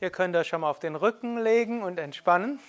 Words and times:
Ihr 0.00 0.10
könnt 0.10 0.36
euch 0.36 0.46
schon 0.46 0.60
mal 0.60 0.70
auf 0.70 0.78
den 0.78 0.94
Rücken 0.94 1.38
legen 1.38 1.82
und 1.82 1.98
entspannen. 1.98 2.60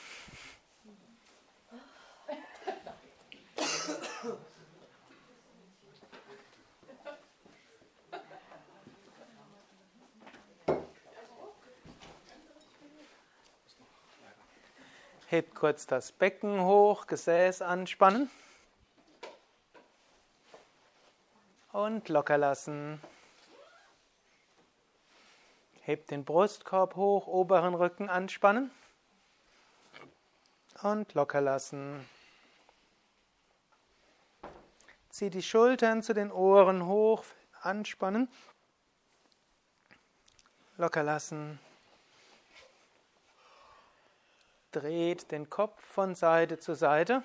Hebt 15.28 15.54
kurz 15.54 15.86
das 15.86 16.12
Becken 16.12 16.64
hoch, 16.64 17.06
Gesäß 17.06 17.62
anspannen. 17.62 18.32
Und 21.72 22.10
locker 22.10 22.40
lassen. 22.40 23.00
Hebt 25.90 26.12
den 26.12 26.24
Brustkorb 26.24 26.96
hoch, 26.96 27.26
oberen 27.26 27.74
Rücken 27.74 28.12
anspannen. 28.12 28.70
Und 30.84 31.16
locker 31.16 31.42
lassen. 31.42 32.08
Zieh 35.10 35.32
die 35.32 35.42
Schultern 35.42 36.04
zu 36.04 36.14
den 36.14 36.32
Ohren 36.32 36.86
hoch, 36.86 37.24
anspannen. 37.62 38.30
Locker 40.78 41.02
lassen. 41.02 41.60
Dreht 44.72 45.32
den 45.32 45.50
Kopf 45.50 45.82
von 45.84 46.14
Seite 46.14 46.60
zu 46.60 46.76
Seite. 46.76 47.24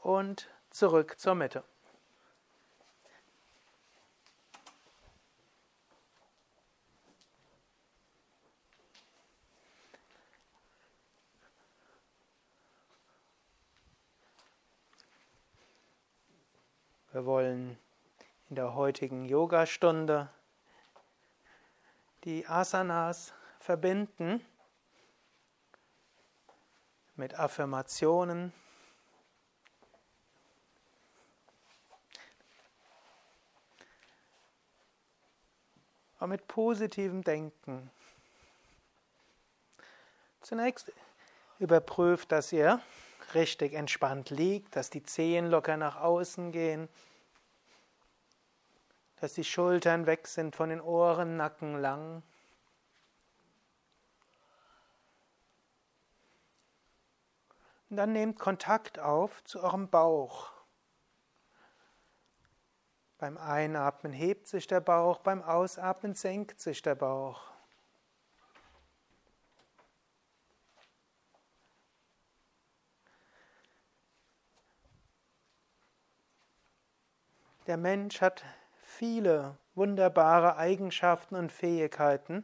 Und 0.00 0.50
zurück 0.68 1.18
zur 1.18 1.34
Mitte. 1.34 1.64
Wir 17.18 17.26
wollen 17.26 17.76
in 18.48 18.54
der 18.54 18.74
heutigen 18.74 19.24
Yogastunde 19.24 20.30
die 22.22 22.46
Asanas 22.46 23.34
verbinden 23.58 24.46
mit 27.16 27.36
Affirmationen. 27.36 28.52
Und 36.20 36.28
mit 36.28 36.46
positivem 36.46 37.24
Denken. 37.24 37.90
Zunächst 40.40 40.92
überprüft, 41.58 42.30
dass 42.30 42.52
ihr 42.52 42.80
richtig 43.34 43.74
entspannt 43.74 44.30
liegt, 44.30 44.76
dass 44.76 44.88
die 44.88 45.02
Zehen 45.02 45.46
locker 45.46 45.76
nach 45.76 45.96
außen 45.96 46.52
gehen, 46.52 46.88
dass 49.20 49.34
die 49.34 49.44
Schultern 49.44 50.06
weg 50.06 50.26
sind 50.26 50.54
von 50.54 50.70
den 50.70 50.80
Ohren, 50.80 51.36
Nacken 51.36 51.80
lang. 51.80 52.22
Und 57.90 57.96
dann 57.96 58.12
nehmt 58.12 58.38
Kontakt 58.38 58.98
auf 58.98 59.42
zu 59.44 59.60
eurem 59.62 59.88
Bauch. 59.88 60.52
Beim 63.18 63.36
Einatmen 63.36 64.12
hebt 64.12 64.46
sich 64.46 64.66
der 64.66 64.80
Bauch, 64.80 65.18
beim 65.18 65.42
Ausatmen 65.42 66.14
senkt 66.14 66.60
sich 66.60 66.82
der 66.82 66.94
Bauch. 66.94 67.42
Der 77.66 77.76
Mensch 77.76 78.20
hat 78.22 78.44
viele 78.98 79.56
wunderbare 79.76 80.56
Eigenschaften 80.56 81.36
und 81.36 81.52
Fähigkeiten. 81.52 82.42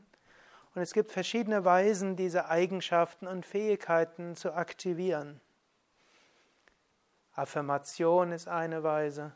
Und 0.74 0.82
es 0.82 0.92
gibt 0.92 1.10
verschiedene 1.10 1.64
Weisen, 1.64 2.14
diese 2.14 2.48
Eigenschaften 2.48 3.26
und 3.26 3.44
Fähigkeiten 3.44 4.36
zu 4.36 4.54
aktivieren. 4.54 5.40
Affirmation 7.34 8.30
ist 8.30 8.46
eine 8.46 8.84
Weise, 8.84 9.32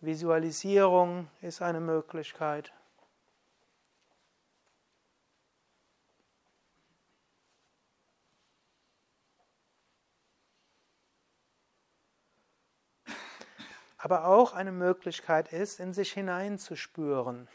Visualisierung 0.00 1.28
ist 1.42 1.60
eine 1.60 1.80
Möglichkeit. 1.80 2.72
Aber 14.04 14.26
auch 14.26 14.52
eine 14.52 14.70
Möglichkeit 14.70 15.50
ist, 15.50 15.80
in 15.80 15.94
sich 15.94 16.12
hineinzuspüren. 16.12 17.48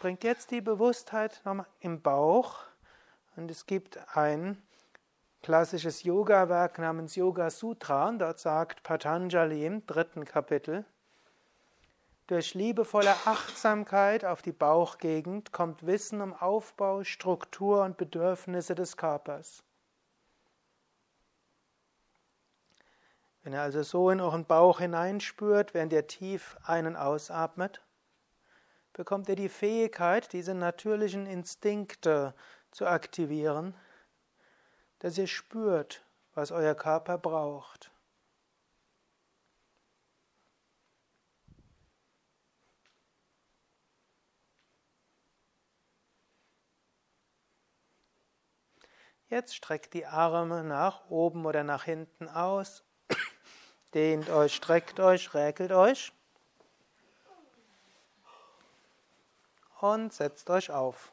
Bringt 0.00 0.24
jetzt 0.24 0.50
die 0.50 0.62
Bewusstheit 0.62 1.40
nochmal 1.44 1.66
im 1.78 2.02
Bauch 2.02 2.58
und 3.36 3.52
es 3.52 3.66
gibt 3.66 4.00
ein 4.16 4.60
klassisches 5.44 6.02
Yoga-Werk 6.02 6.80
namens 6.80 7.14
Yoga 7.14 7.48
Sutra 7.48 8.08
und 8.08 8.18
dort 8.18 8.40
sagt 8.40 8.82
Patanjali 8.82 9.64
im 9.64 9.86
dritten 9.86 10.24
Kapitel, 10.24 10.84
durch 12.26 12.54
liebevolle 12.54 13.14
Achtsamkeit 13.26 14.24
auf 14.24 14.42
die 14.42 14.50
Bauchgegend 14.50 15.52
kommt 15.52 15.86
Wissen 15.86 16.20
um 16.20 16.34
Aufbau, 16.34 17.04
Struktur 17.04 17.84
und 17.84 17.96
Bedürfnisse 17.96 18.74
des 18.74 18.96
Körpers. 18.96 19.62
Wenn 23.42 23.54
ihr 23.54 23.62
also 23.62 23.82
so 23.82 24.10
in 24.10 24.20
euren 24.20 24.44
Bauch 24.44 24.80
hineinspürt, 24.80 25.72
während 25.72 25.92
ihr 25.94 26.06
tief 26.06 26.58
einen 26.62 26.94
ausatmet, 26.94 27.80
bekommt 28.92 29.30
ihr 29.30 29.36
die 29.36 29.48
Fähigkeit, 29.48 30.32
diese 30.34 30.54
natürlichen 30.54 31.26
Instinkte 31.26 32.34
zu 32.70 32.86
aktivieren, 32.86 33.74
dass 34.98 35.16
ihr 35.16 35.26
spürt, 35.26 36.04
was 36.34 36.52
euer 36.52 36.74
Körper 36.74 37.16
braucht. 37.16 37.90
Jetzt 49.28 49.54
streckt 49.54 49.94
die 49.94 50.06
Arme 50.06 50.64
nach 50.64 51.08
oben 51.08 51.46
oder 51.46 51.64
nach 51.64 51.84
hinten 51.84 52.28
aus 52.28 52.84
Dehnt 53.94 54.30
euch, 54.30 54.54
streckt 54.54 55.00
euch, 55.00 55.34
räkelt 55.34 55.72
euch. 55.72 56.12
Und 59.80 60.12
setzt 60.12 60.50
euch 60.50 60.70
auf. 60.70 61.10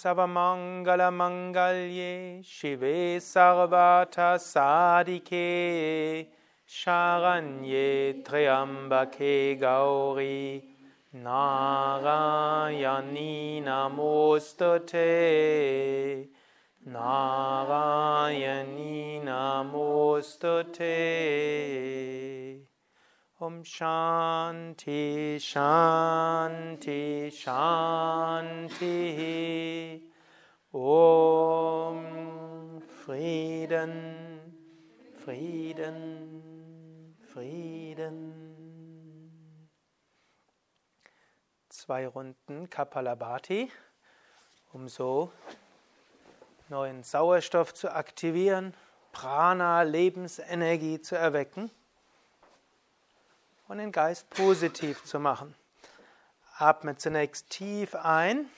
सर्वमङ्गलमङ्गल्ये 0.00 2.10
शिवे 2.48 2.98
सर्वार्थसादिके 3.28 4.36
शरण्ये 6.70 7.88
त्र्यम्बके 8.28 9.32
गौरी 9.62 10.36
नारायणी 11.24 13.34
नमोऽस्तु 13.68 14.70
ते 14.92 15.08
नारायणी 16.96 18.94
नमोऽस्तु 19.28 20.54
ते 20.78 20.94
Shanti 23.64 25.38
Shanti 25.40 27.30
Shanti. 27.30 28.78
Om 30.72 32.02
Frieden, 33.04 34.38
Frieden, 35.24 37.16
Frieden. 37.32 38.34
Zwei 41.68 42.06
Runden 42.06 42.68
Kapalabhati, 42.70 43.70
um 44.72 44.88
so 44.88 45.32
neuen 46.68 47.02
Sauerstoff 47.02 47.72
zu 47.74 47.92
aktivieren, 47.94 48.74
Prana, 49.12 49.82
Lebensenergie 49.82 51.00
zu 51.00 51.16
erwecken 51.16 51.70
und 53.68 53.78
den 53.78 53.92
Geist 53.92 54.28
positiv 54.30 55.04
zu 55.04 55.20
machen. 55.20 55.54
Atme 56.56 56.96
zunächst 56.96 57.50
tief 57.50 57.94
ein, 57.94 58.50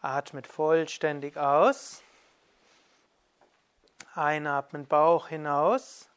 atmet 0.00 0.46
vollständig 0.46 1.36
aus, 1.36 2.02
einatmen 4.14 4.86
Bauch 4.86 5.28
hinaus 5.28 6.08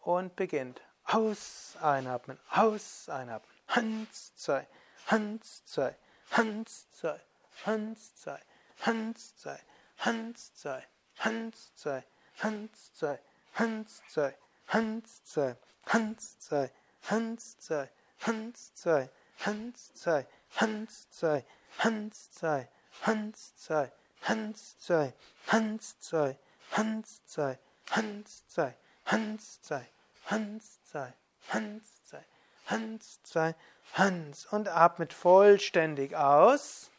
und 0.00 0.36
beginnt. 0.36 0.80
Aus, 1.04 1.76
einatmen, 1.80 2.38
aus, 2.50 3.08
einatmen. 3.08 3.50
Hans, 3.68 4.34
zwei, 4.36 4.66
Hans, 5.06 5.64
zwei, 5.64 5.96
Hans, 6.30 6.90
zwei, 6.92 7.18
Hans, 7.64 8.14
zwei, 8.16 8.40
Hans, 8.80 9.36
zwei, 9.36 9.58
Hans, 9.98 10.54
zwei, 10.56 10.84
Hans, 11.18 11.74
zwei, 11.74 12.04
Hans, 12.38 12.94
zwei, 12.94 13.18
Hans, 13.54 14.02
zwei, 14.08 14.34
Hans, 14.66 15.24
zwei, 15.24 15.56
Hans, 15.88 16.38
zwei, 16.38 16.70
Hans, 17.02 17.58
zwei, 17.58 17.88
Hans, 18.20 18.74
zwei, 18.74 19.10
Hans, 19.38 19.92
zwei, 19.94 20.26
Hans, 20.56 21.10
zwei, 21.10 21.44
Hans, 21.78 22.30
zwei, 22.30 22.68
Hans, 23.02 23.54
zwei, 23.56 23.92
Hans, 24.22 24.78
zwei, 24.78 25.12
Hans, 25.46 25.96
zwei, 25.96 26.38
Hans, 26.70 27.22
zwei, 27.26 27.58
Hans, 27.90 28.46
zwei, 28.48 28.76
Hans, 29.06 29.62
zwei, 29.62 29.86
Hans, 30.26 30.82
zwei, 30.84 31.14
Hans, 31.48 32.06
zwei, 32.06 32.24
Hans, 32.66 33.22
zwei, 33.22 33.54
Hans 33.94 34.46
und 34.46 34.68
atmet 34.68 35.14
vollständig 35.14 36.14
aus. 36.14 36.90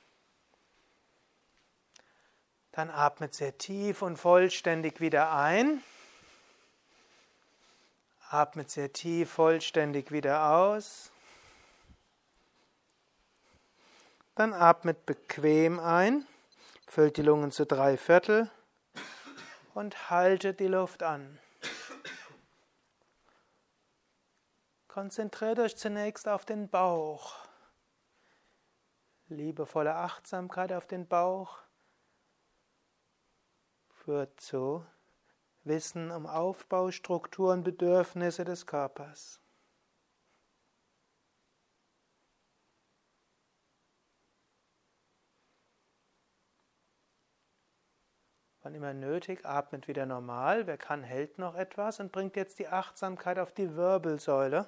Dann 2.71 2.89
atmet 2.89 3.35
sehr 3.35 3.57
tief 3.57 4.01
und 4.01 4.17
vollständig 4.17 4.99
wieder 4.99 5.31
ein. 5.31 5.83
Atmet 8.31 8.69
sehr 8.69 8.93
tief, 8.93 9.31
vollständig 9.31 10.11
wieder 10.11 10.51
aus. 10.51 11.11
Dann 14.35 14.53
atmet 14.53 15.07
bequem 15.07 15.79
ein, 15.79 16.27
füllt 16.87 17.17
die 17.17 17.23
Lungen 17.23 17.51
zu 17.51 17.65
drei 17.65 17.97
Viertel 17.97 18.51
und 19.73 20.11
haltet 20.11 20.59
die 20.59 20.67
Luft 20.67 21.01
an. 21.01 21.39
Konzentriert 24.87 25.57
euch 25.57 25.75
zunächst 25.75 26.27
auf 26.27 26.45
den 26.45 26.69
Bauch. 26.69 27.35
Liebevolle 29.27 29.95
Achtsamkeit 29.95 30.71
auf 30.71 30.85
den 30.85 31.07
Bauch 31.07 31.57
führt 33.91 34.39
zu 34.39 34.85
Wissen 35.69 36.11
um 36.11 36.25
Aufbaustruktur 36.25 37.53
und 37.53 37.63
Bedürfnisse 37.63 38.43
des 38.43 38.65
Körpers. 38.65 39.39
Wann 48.61 48.75
immer 48.75 48.93
nötig, 48.93 49.45
atmet 49.45 49.87
wieder 49.87 50.05
normal. 50.05 50.67
Wer 50.67 50.77
kann, 50.77 51.03
hält 51.03 51.37
noch 51.37 51.55
etwas 51.55 52.01
und 52.01 52.11
bringt 52.11 52.35
jetzt 52.35 52.59
die 52.59 52.67
Achtsamkeit 52.67 53.39
auf 53.39 53.53
die 53.53 53.75
Wirbelsäule. 53.75 54.67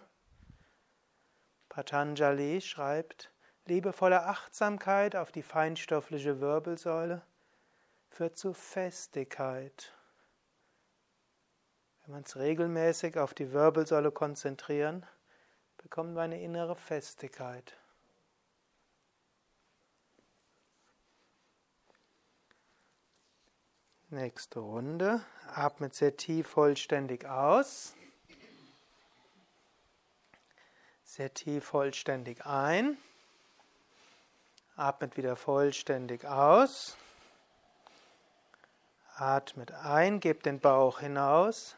Patanjali 1.67 2.61
schreibt, 2.61 3.33
liebevolle 3.65 4.25
Achtsamkeit 4.25 5.15
auf 5.15 5.31
die 5.31 5.43
feinstoffliche 5.43 6.39
Wirbelsäule 6.39 7.21
führt 8.09 8.37
zu 8.37 8.53
Festigkeit. 8.53 9.93
Wenn 12.03 12.15
wir 12.15 12.17
uns 12.17 12.35
regelmäßig 12.35 13.17
auf 13.19 13.35
die 13.35 13.51
Wirbelsäule 13.51 14.11
konzentrieren, 14.11 15.05
bekommen 15.77 16.15
wir 16.15 16.23
eine 16.23 16.41
innere 16.41 16.75
Festigkeit. 16.75 17.77
Nächste 24.09 24.59
Runde. 24.59 25.23
Atmet 25.53 25.93
sehr 25.93 26.17
tief 26.17 26.47
vollständig 26.47 27.25
aus. 27.25 27.93
Sehr 31.03 31.33
tief 31.33 31.65
vollständig 31.65 32.45
ein. 32.45 32.97
Atmet 34.75 35.17
wieder 35.17 35.35
vollständig 35.35 36.25
aus. 36.25 36.97
Atmet 39.15 39.71
ein, 39.71 40.19
gebt 40.19 40.47
den 40.47 40.59
Bauch 40.59 40.99
hinaus 40.99 41.77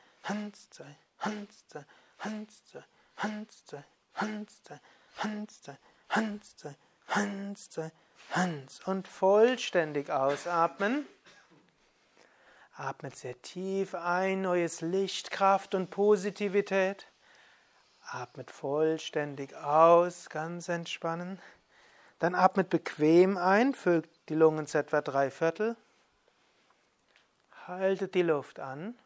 Hanste, 0.23 0.85
Hanste, 1.19 1.85
Hanste, 2.19 2.85
Hanste, 3.17 3.83
Hanste, 4.13 4.79
Hanste, 5.17 5.77
Hanste, 6.09 6.75
Hanste, 7.07 7.91
Hans 8.31 8.79
und 8.85 9.07
vollständig 9.07 10.09
ausatmen. 10.09 11.07
Atmet 12.73 13.15
sehr 13.15 13.41
tief 13.41 13.95
ein, 13.95 14.41
neues 14.41 14.81
Licht, 14.81 15.31
Kraft 15.31 15.75
und 15.75 15.89
Positivität. 15.89 17.07
Atmet 18.03 18.49
vollständig 18.51 19.55
aus, 19.55 20.29
ganz 20.29 20.69
entspannen. 20.69 21.39
Dann 22.19 22.35
atmet 22.35 22.69
bequem 22.69 23.37
ein, 23.37 23.73
füllt 23.73 24.09
die 24.29 24.35
Lungen 24.35 24.67
zu 24.67 24.77
etwa 24.77 25.01
drei 25.01 25.29
Viertel. 25.31 25.75
Haltet 27.67 28.15
die 28.15 28.21
Luft 28.21 28.59
an. 28.59 28.97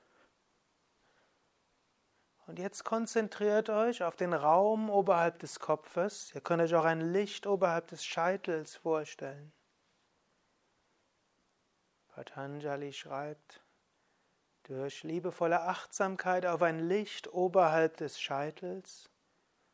Und 2.48 2.60
jetzt 2.60 2.84
konzentriert 2.84 3.70
euch 3.70 4.04
auf 4.04 4.16
den 4.16 4.34
Raum 4.34 4.90
oberhalb 4.90 5.40
des 5.40 5.60
Kopfes. 5.60 6.34
Ihr 6.36 6.42
könnt 6.42 6.62
euch 6.62 6.76
auch 6.76 6.86
ein 6.86 7.02
Licht 7.02 7.48
oberhalb 7.48 7.88
des 7.88 8.06
Scheitels 8.06 8.76
vorstellen. 8.76 9.52
Patanjali 12.10 12.94
schreibt, 12.94 13.64
durch 14.64 15.04
liebevolle 15.04 15.62
Achtsamkeit 15.62 16.46
auf 16.46 16.62
ein 16.62 16.80
Licht 16.80 17.28
oberhalb 17.28 17.98
des 17.98 18.20
Scheitels 18.20 19.10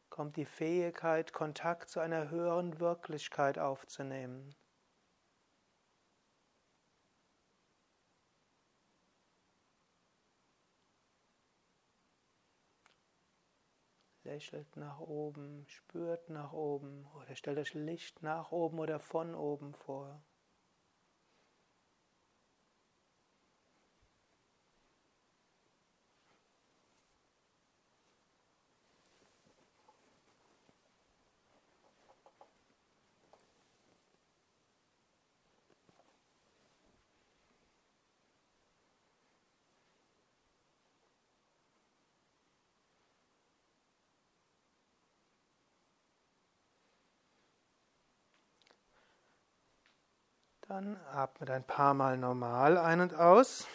kommt 0.10 0.36
die 0.36 0.46
Fähigkeit, 0.46 1.34
Kontakt 1.34 1.90
zu 1.90 2.00
einer 2.00 2.30
höheren 2.30 2.80
Wirklichkeit 2.80 3.58
aufzunehmen. 3.58 4.54
Lächelt 14.32 14.78
nach 14.78 15.02
oben, 15.02 15.66
spürt 15.68 16.30
nach 16.30 16.54
oben 16.54 17.06
oder 17.18 17.36
stellt 17.36 17.58
euch 17.58 17.74
Licht 17.74 18.24
nach 18.24 18.54
oben 18.54 18.80
oder 18.80 18.98
von 18.98 19.36
oben 19.36 19.74
vor. 19.74 20.24
Dann 50.72 50.98
atmet 51.12 51.50
ein 51.50 51.66
paar 51.66 51.94
Mal 51.94 52.18
normal 52.18 52.78
ein 52.78 53.02
und 53.02 53.14
aus. 53.14 53.68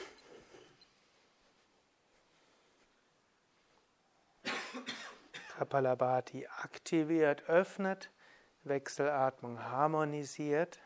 Kapalabhati 5.59 6.47
aktiviert, 6.63 7.51
öffnet, 7.51 8.11
Wechselatmung 8.63 9.63
harmonisiert. 9.63 10.79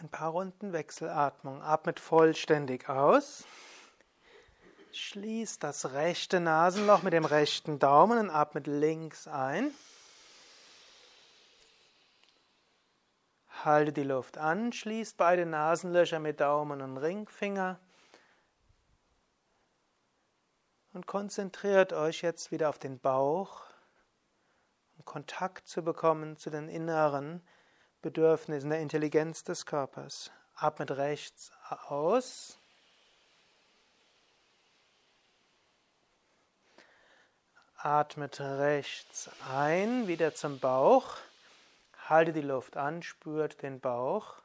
Ein 0.00 0.08
paar 0.08 0.30
Runden 0.30 0.72
Wechselatmung. 0.72 1.60
Atmet 1.60 2.00
vollständig 2.00 2.88
aus. 2.88 3.44
Schließt 4.92 5.62
das 5.62 5.92
rechte 5.92 6.40
Nasenloch 6.40 7.02
mit 7.02 7.12
dem 7.12 7.26
rechten 7.26 7.78
Daumen 7.78 8.18
und 8.18 8.30
atmet 8.30 8.66
links 8.66 9.28
ein. 9.28 9.70
Halte 13.64 13.92
die 13.92 14.04
Luft 14.04 14.38
an, 14.38 14.72
schließt 14.72 15.16
beide 15.16 15.44
Nasenlöcher 15.44 16.20
mit 16.20 16.40
Daumen 16.40 16.80
und 16.80 16.96
Ringfinger. 16.96 17.78
Und 20.92 21.06
konzentriert 21.06 21.92
euch 21.92 22.22
jetzt 22.22 22.50
wieder 22.50 22.68
auf 22.68 22.78
den 22.78 22.98
Bauch, 22.98 23.62
um 24.96 25.04
Kontakt 25.04 25.68
zu 25.68 25.82
bekommen 25.82 26.36
zu 26.36 26.50
den 26.50 26.68
inneren 26.68 27.42
Bedürfnissen 28.00 28.70
der 28.70 28.80
Intelligenz 28.80 29.44
des 29.44 29.66
Körpers. 29.66 30.30
Atmet 30.54 30.92
rechts 30.92 31.52
aus. 31.88 32.58
Atmet 37.76 38.40
rechts 38.40 39.30
ein, 39.52 40.08
wieder 40.08 40.34
zum 40.34 40.58
Bauch. 40.58 41.16
Halte 42.08 42.32
die 42.32 42.40
Luft 42.40 42.78
an, 42.78 43.02
spürt 43.02 43.60
den 43.60 43.80
Bauch. 43.80 44.36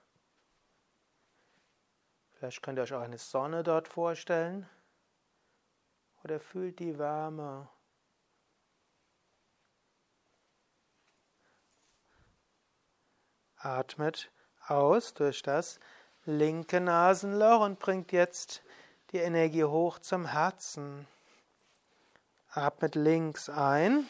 Vielleicht 2.34 2.62
könnt 2.62 2.78
ihr 2.78 2.84
euch 2.84 2.94
auch 2.94 3.00
eine 3.00 3.18
Sonne 3.18 3.64
dort 3.64 3.88
vorstellen 3.88 4.70
oder 6.26 6.42
fühlt 6.42 6.80
die 6.80 7.00
Wärme. 7.00 7.70
Atmet 13.56 14.30
aus 14.68 15.14
durch 15.14 15.42
das 15.42 15.80
linke 16.26 16.82
Nasenloch 16.82 17.62
und 17.62 17.80
bringt 17.80 18.12
jetzt 18.12 18.62
die 19.12 19.20
Energie 19.20 19.64
hoch 19.64 20.00
zum 20.00 20.26
Herzen. 20.26 21.08
Atmet 22.50 22.96
links 22.96 23.48
ein. 23.48 24.06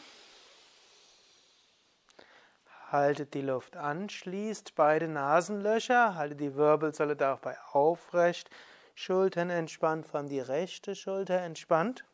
Haltet 2.94 3.34
die 3.34 3.40
Luft 3.40 3.76
an, 3.76 4.08
schließt 4.08 4.76
beide 4.76 5.08
Nasenlöcher, 5.08 6.14
haltet 6.14 6.38
die 6.38 6.54
Wirbelsäule 6.54 7.16
dabei 7.16 7.58
aufrecht, 7.72 8.48
Schultern 8.94 9.50
entspannt, 9.50 10.06
vor 10.06 10.20
allem 10.20 10.28
die 10.28 10.38
rechte 10.38 10.94
Schulter 10.94 11.40
entspannt. 11.40 12.04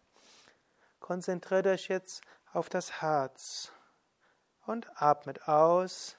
Konzentriert 0.99 1.67
euch 1.67 1.89
jetzt 1.89 2.23
auf 2.55 2.71
das 2.71 3.03
Herz 3.03 3.73
und 4.65 4.91
atmet 4.95 5.47
aus 5.49 6.17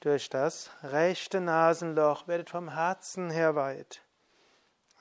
durch 0.00 0.30
das 0.30 0.70
rechte 0.82 1.42
Nasenloch, 1.42 2.26
werdet 2.26 2.48
vom 2.48 2.70
Herzen 2.70 3.28
her 3.28 3.56
weit. 3.56 4.00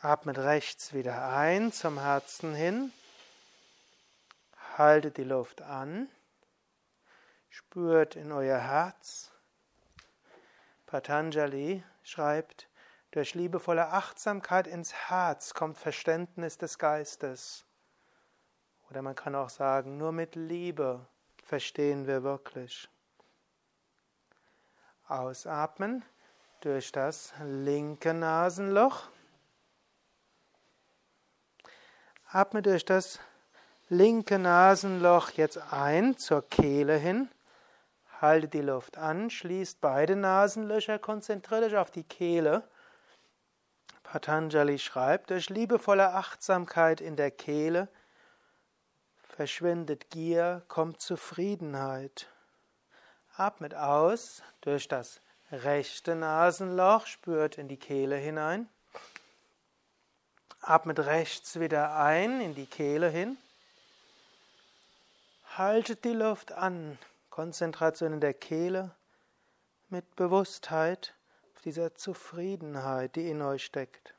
Atmet 0.01 0.38
rechts 0.38 0.91
wieder 0.91 1.29
ein 1.29 1.71
zum 1.71 1.98
Herzen 1.98 2.53
hin. 2.53 2.91
Haltet 4.77 5.15
die 5.15 5.24
Luft 5.24 5.62
an. 5.62 6.10
Spürt 7.53 8.15
in 8.15 8.31
euer 8.31 8.60
Herz. 8.60 9.34
Patanjali 10.86 11.84
schreibt, 12.01 12.70
durch 13.12 13.36
liebevolle 13.36 13.89
Achtsamkeit 13.89 14.67
ins 14.67 14.93
Herz 14.93 15.53
kommt 15.53 15.77
Verständnis 15.77 16.58
des 16.58 16.79
Geistes. 16.79 17.65
Oder 18.89 19.01
man 19.01 19.15
kann 19.15 19.36
auch 19.36 19.50
sagen, 19.50 19.98
nur 19.98 20.13
mit 20.13 20.36
Liebe 20.36 21.05
verstehen 21.43 22.08
wir 22.08 22.24
wirklich. 22.24 22.88
Ausatmen 25.10 26.05
durch 26.62 26.93
das 26.93 27.34
linke 27.43 28.13
Nasenloch. 28.13 29.10
Atme 32.29 32.62
durch 32.62 32.86
das 32.86 33.20
linke 33.89 34.39
Nasenloch 34.39 35.31
jetzt 35.31 35.58
ein 35.74 36.17
zur 36.17 36.48
Kehle 36.48 36.96
hin. 36.96 37.29
Halte 38.22 38.48
die 38.48 38.62
Luft 38.62 39.00
an, 39.00 39.32
schließt 39.32 39.82
beide 39.82 40.16
Nasenlöcher, 40.16 41.00
konzentriere 41.00 41.70
dich 41.70 41.78
auf 41.78 41.90
die 41.90 42.04
Kehle. 42.04 42.63
Patanjali 44.04 44.78
schreibt, 44.78 45.32
durch 45.32 45.50
liebevolle 45.50 46.13
Achtsamkeit 46.13 47.01
in 47.01 47.16
der 47.16 47.32
Kehle 47.32 47.88
verschwindet 49.24 50.12
Gier, 50.12 50.62
kommt 50.68 51.01
Zufriedenheit. 51.01 52.28
Atmet 53.36 53.74
aus 53.74 54.44
durch 54.62 54.88
das 54.88 55.20
rechte 55.51 56.16
Nasenloch, 56.16 57.08
spürt 57.08 57.58
in 57.58 57.68
die 57.68 57.78
Kehle 57.78 58.18
hinein. 58.18 58.70
Atmet 60.62 61.00
rechts 61.00 61.60
wieder 61.60 61.96
ein 61.96 62.40
in 62.40 62.54
die 62.54 62.68
Kehle 62.68 63.10
hin. 63.10 63.38
Haltet 65.58 66.06
die 66.06 66.13
Luft 66.13 66.51
an, 66.51 67.00
Konzentration 67.31 68.13
in 68.13 68.19
der 68.19 68.33
Kehle 68.33 68.93
mit 69.88 70.15
Bewusstheit 70.17 71.15
dieser 71.63 71.95
Zufriedenheit, 71.95 73.15
die 73.15 73.29
in 73.29 73.41
euch 73.41 73.63
steckt. 73.63 74.13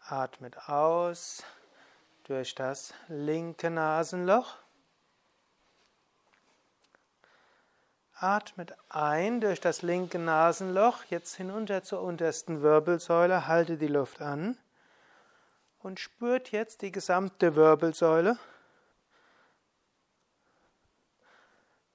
Atmet 0.00 0.68
aus 0.68 1.44
durch 2.24 2.54
das 2.56 2.92
linke 3.08 3.70
Nasenloch. 3.70 4.56
Atmet 8.14 8.76
ein 8.88 9.40
durch 9.40 9.60
das 9.60 9.82
linke 9.82 10.18
Nasenloch, 10.18 11.04
jetzt 11.04 11.36
hinunter 11.36 11.84
zur 11.84 12.02
untersten 12.02 12.62
Wirbelsäule, 12.62 13.46
halte 13.46 13.76
die 13.76 13.86
Luft 13.86 14.20
an 14.20 14.58
und 15.84 16.00
spürt 16.00 16.50
jetzt 16.50 16.80
die 16.80 16.90
gesamte 16.90 17.56
Wirbelsäule 17.56 18.38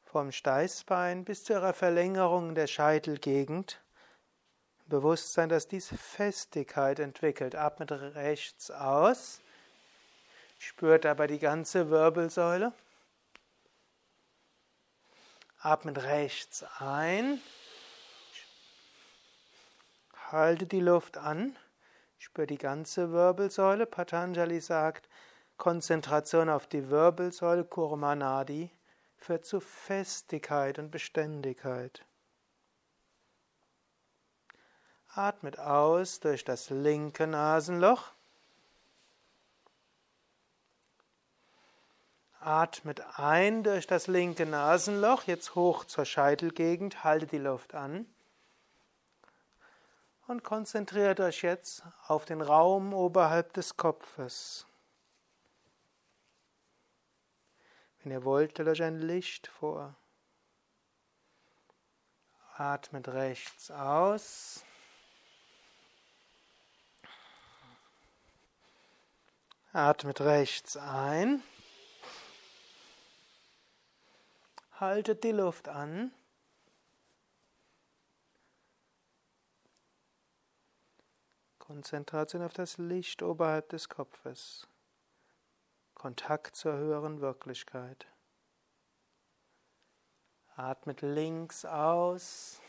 vom 0.04 0.32
Steißbein 0.32 1.26
bis 1.26 1.44
zu 1.44 1.54
ihrer 1.54 1.74
Verlängerung 1.74 2.54
der 2.54 2.68
Scheitelgegend. 2.68 3.82
Bewusstsein, 4.86 5.50
dass 5.50 5.68
dies 5.68 5.88
Festigkeit 5.88 7.00
entwickelt. 7.00 7.56
Atmet 7.56 7.92
rechts 7.92 8.70
aus. 8.70 9.42
Spürt 10.60 11.08
aber 11.08 11.26
die 11.26 11.40
ganze 11.40 11.90
Wirbelsäule. 11.90 12.74
Atmet 15.62 16.04
rechts 16.04 16.64
ein. 16.78 17.42
Halte 20.32 20.68
die 20.68 20.80
Luft 20.80 21.18
an. 21.18 21.58
Spürt 22.22 22.50
die 22.50 22.58
ganze 22.58 23.14
Wirbelsäule. 23.14 23.86
Patanjali 23.86 24.60
sagt, 24.60 25.08
Konzentration 25.56 26.50
auf 26.50 26.68
die 26.68 26.90
Wirbelsäule, 26.90 27.64
Kurmanadi, 27.64 28.72
führt 29.16 29.46
zu 29.46 29.62
Festigkeit 29.62 30.80
und 30.80 30.92
Beständigkeit. 30.92 32.06
Atmet 35.08 35.60
aus 35.60 36.20
durch 36.20 36.44
das 36.44 36.70
linke 36.70 37.26
Nasenloch. 37.26 38.12
Atmet 42.42 43.02
ein 43.18 43.64
durch 43.64 43.88
das 43.88 44.08
linke 44.08 44.46
Nasenloch, 44.46 45.24
jetzt 45.24 45.56
hoch 45.56 45.86
zur 45.86 46.04
Scheitelgegend, 46.04 47.06
haltet 47.06 47.32
die 47.32 47.38
Luft 47.38 47.76
an 47.76 48.06
und 50.30 50.44
konzentriert 50.44 51.20
euch 51.20 51.42
jetzt 51.42 51.82
auf 52.06 52.24
den 52.24 52.42
Raum 52.42 52.94
oberhalb 52.94 53.52
des 53.54 53.78
Kopfes. 53.78 54.68
Wenn 58.04 58.12
ihr 58.12 58.24
wollt, 58.24 58.52
stellt 58.52 58.70
euch 58.70 58.84
ein 58.84 59.00
Licht 59.00 59.48
vor. 59.48 59.96
Atmet 62.58 63.08
rechts 63.08 63.72
aus. 63.72 64.64
Atmet 69.74 70.22
rechts 70.22 70.78
ein. 70.78 71.42
Haltet 74.80 75.24
die 75.24 75.32
Luft 75.32 75.68
an. 75.68 76.12
Konzentration 81.70 82.42
auf 82.42 82.54
das 82.54 82.80
Licht 82.80 83.22
oberhalb 83.22 83.70
des 83.70 83.90
Kopfes. 83.90 84.68
Kontakt 85.94 86.56
zur 86.56 86.74
höheren 86.74 87.22
Wirklichkeit. 87.22 88.08
Atmet 90.56 91.04
links 91.04 91.66
aus. 91.66 92.60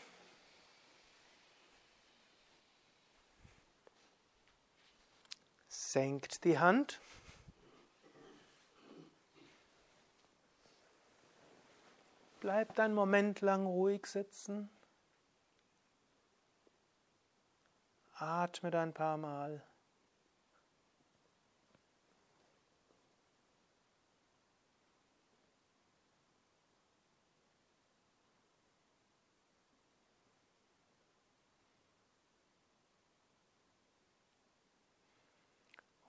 Senkt 5.67 6.43
die 6.43 6.59
Hand. 6.59 7.01
Bleibt 12.39 12.79
einen 12.79 12.93
Moment 12.93 13.41
lang 13.41 13.65
ruhig 13.65 14.05
sitzen. 14.05 14.69
Atmet 18.21 18.75
ein 18.75 18.93
paar 18.93 19.17
Mal. 19.17 19.63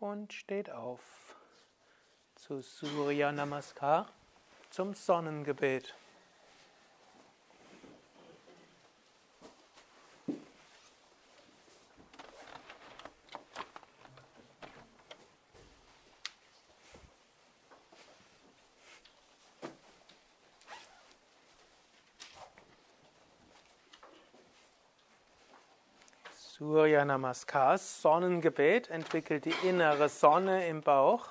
und 0.00 0.32
steht 0.32 0.68
auf 0.68 1.00
zu 2.34 2.60
Surya 2.60 3.30
Namaskar, 3.30 4.10
zum 4.68 4.94
Sonnengebet. 4.94 5.94
Surya 26.64 27.04
Namaskar, 27.04 27.76
Sonnengebet, 27.76 28.88
entwickelt 28.88 29.46
die 29.46 29.68
innere 29.68 30.08
Sonne 30.08 30.68
im 30.68 30.80
Bauch. 30.80 31.26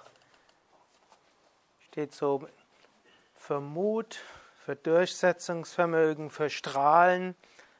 Steht 1.87 2.13
so 2.13 2.45
für 3.33 3.61
Mut, 3.61 4.19
für 4.65 4.75
Durchsetzungsvermögen, 4.75 6.31
für 6.31 6.49
Strahlen, 6.49 7.33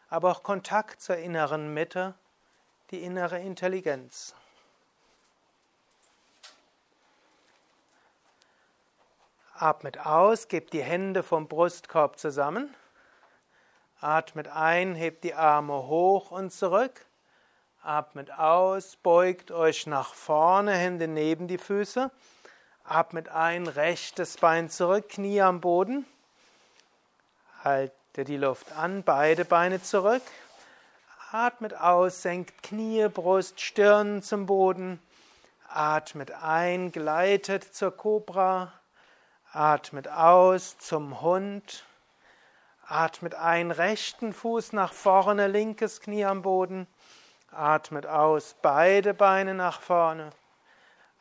aber 0.10 0.32
auch 0.32 0.44
Kontakt 0.44 1.02
zur 1.02 1.18
inneren 1.18 1.74
Mitte, 1.74 2.14
die 2.90 3.04
innere 3.04 3.40
Intelligenz. 3.40 4.34
Atmet 9.56 10.00
aus, 10.06 10.48
gebt 10.48 10.72
die 10.72 10.84
Hände 10.84 11.22
vom 11.22 11.50
Brustkorb 11.50 12.18
zusammen. 12.18 12.74
Atmet 14.00 14.48
ein, 14.48 14.96
hebt 14.96 15.26
die 15.26 15.34
Arme 15.34 15.88
hoch 15.88 16.32
und 16.32 16.52
zurück. 16.52 17.06
Atmet 17.84 18.32
aus, 18.38 18.96
beugt 18.96 19.50
euch 19.50 19.88
nach 19.88 20.14
vorne, 20.14 20.74
Hände 20.74 21.08
neben 21.08 21.48
die 21.48 21.58
Füße. 21.58 22.12
Atmet 22.84 23.30
ein, 23.30 23.66
rechtes 23.66 24.38
Bein 24.38 24.70
zurück, 24.70 25.10
Knie 25.10 25.42
am 25.42 25.62
Boden. 25.62 26.06
Halte 27.64 28.24
die 28.24 28.38
Luft 28.38 28.72
an, 28.74 29.02
beide 29.02 29.46
Beine 29.46 29.82
zurück. 29.82 30.22
Atmet 31.32 31.74
aus, 31.74 32.22
senkt 32.22 32.62
Knie, 32.62 33.08
Brust, 33.08 33.60
Stirn 33.60 34.22
zum 34.22 34.46
Boden. 34.46 35.02
Atmet 35.68 36.30
ein, 36.34 36.92
gleitet 36.92 37.64
zur 37.74 37.98
Kobra. 37.98 38.74
Atmet 39.54 40.08
aus 40.08 40.78
zum 40.78 41.22
Hund. 41.22 41.84
Atmet 42.86 43.34
ein, 43.34 43.72
rechten 43.72 44.34
Fuß 44.34 44.74
nach 44.74 44.94
vorne, 44.94 45.48
linkes 45.48 46.00
Knie 46.00 46.26
am 46.26 46.44
Boden. 46.44 46.86
Atmet 47.52 48.06
aus, 48.06 48.56
beide 48.62 49.14
Beine 49.14 49.54
nach 49.54 49.82
vorne. 49.82 50.30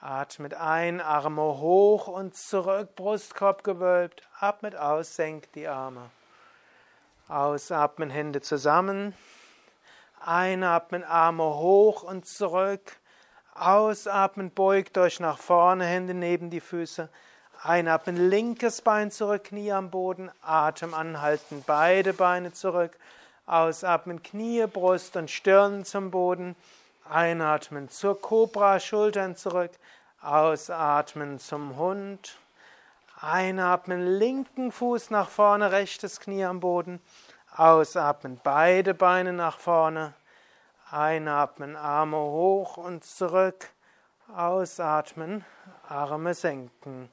Atmet 0.00 0.54
ein, 0.54 1.00
Arme 1.00 1.42
hoch 1.42 2.06
und 2.06 2.36
zurück, 2.36 2.94
Brustkorb 2.94 3.64
gewölbt. 3.64 4.22
Atmet 4.38 4.76
aus, 4.76 5.16
senkt 5.16 5.56
die 5.56 5.66
Arme. 5.66 6.10
Ausatmen, 7.28 8.10
Hände 8.10 8.40
zusammen. 8.40 9.14
Einatmen, 10.24 11.02
Arme 11.02 11.44
hoch 11.44 12.04
und 12.04 12.26
zurück. 12.26 12.96
Ausatmen, 13.54 14.52
beugt 14.52 14.98
euch 14.98 15.18
nach 15.18 15.38
vorne, 15.38 15.84
Hände 15.84 16.14
neben 16.14 16.48
die 16.48 16.60
Füße. 16.60 17.08
Einatmen, 17.62 18.30
linkes 18.30 18.82
Bein 18.82 19.10
zurück, 19.10 19.44
Knie 19.44 19.72
am 19.72 19.90
Boden. 19.90 20.30
Atem 20.42 20.94
anhalten, 20.94 21.64
beide 21.66 22.12
Beine 22.12 22.52
zurück. 22.52 22.96
Ausatmen, 23.50 24.22
Knie, 24.22 24.64
Brust 24.66 25.16
und 25.16 25.28
Stirn 25.28 25.84
zum 25.84 26.12
Boden. 26.12 26.54
Einatmen 27.08 27.88
zur 27.88 28.20
Kobra, 28.20 28.78
Schultern 28.78 29.34
zurück. 29.34 29.72
Ausatmen 30.22 31.40
zum 31.40 31.76
Hund. 31.76 32.38
Einatmen, 33.20 34.06
linken 34.06 34.70
Fuß 34.70 35.10
nach 35.10 35.28
vorne, 35.28 35.72
rechtes 35.72 36.20
Knie 36.20 36.44
am 36.44 36.60
Boden. 36.60 37.00
Ausatmen, 37.56 38.40
beide 38.44 38.94
Beine 38.94 39.32
nach 39.32 39.58
vorne. 39.58 40.14
Einatmen, 40.92 41.74
Arme 41.74 42.18
hoch 42.18 42.76
und 42.76 43.04
zurück. 43.04 43.68
Ausatmen, 44.32 45.44
Arme 45.88 46.34
senken. 46.34 47.10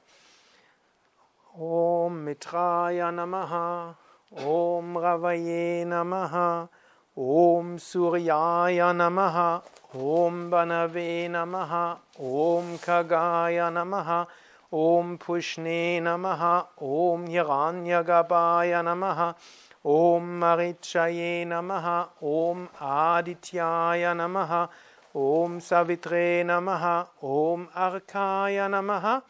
Om 1.52 2.22
Mitraya 2.22 3.10
Namaha. 3.10 3.96
Om 4.36 4.94
Ravaye 4.94 5.86
Namaha, 5.86 6.68
Om 7.16 7.78
Suryaya 7.78 8.92
Namaha, 8.94 9.62
Om 9.94 10.50
Banave 10.50 11.30
Namaha, 11.30 11.96
Om 12.20 12.76
Kagaya 12.76 13.72
Namaha, 13.72 14.26
Om 14.70 15.16
Pushne 15.16 16.02
Namaha, 16.02 16.66
Om 16.78 17.26
Hiranyagabhaya 17.26 18.84
Namaha, 18.84 19.34
Om 19.82 20.40
Marichaye 20.40 21.46
Namaha, 21.46 22.08
Om 22.22 22.68
Adityaya 22.78 24.14
Namaha, 24.14 24.68
Om 25.14 25.58
Savitre 25.58 26.44
Namaha, 26.44 27.06
Om 27.22 27.66
Arkaya 27.74 28.68
Namaha, 28.68 29.22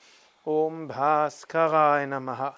Om 0.45 0.89
Bhaskaraya 0.89 2.09
Namaha. 2.09 2.55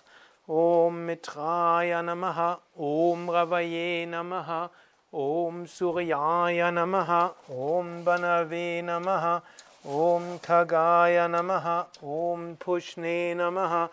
Om 0.50 1.06
Mitraya 1.06 2.02
Namaha, 2.02 2.58
Om 2.76 3.28
Ravaye 3.28 4.04
Namaha, 4.04 4.68
Om 5.12 5.64
Suryaya 5.64 6.72
Namaha, 6.74 7.32
Om 7.48 8.02
Banave 8.02 8.82
Namaha, 8.82 9.42
Om 9.86 10.40
Kagaya 10.40 11.28
Namaha, 11.30 11.86
Om 12.02 12.56
Pushne 12.56 13.36
Namaha, 13.36 13.90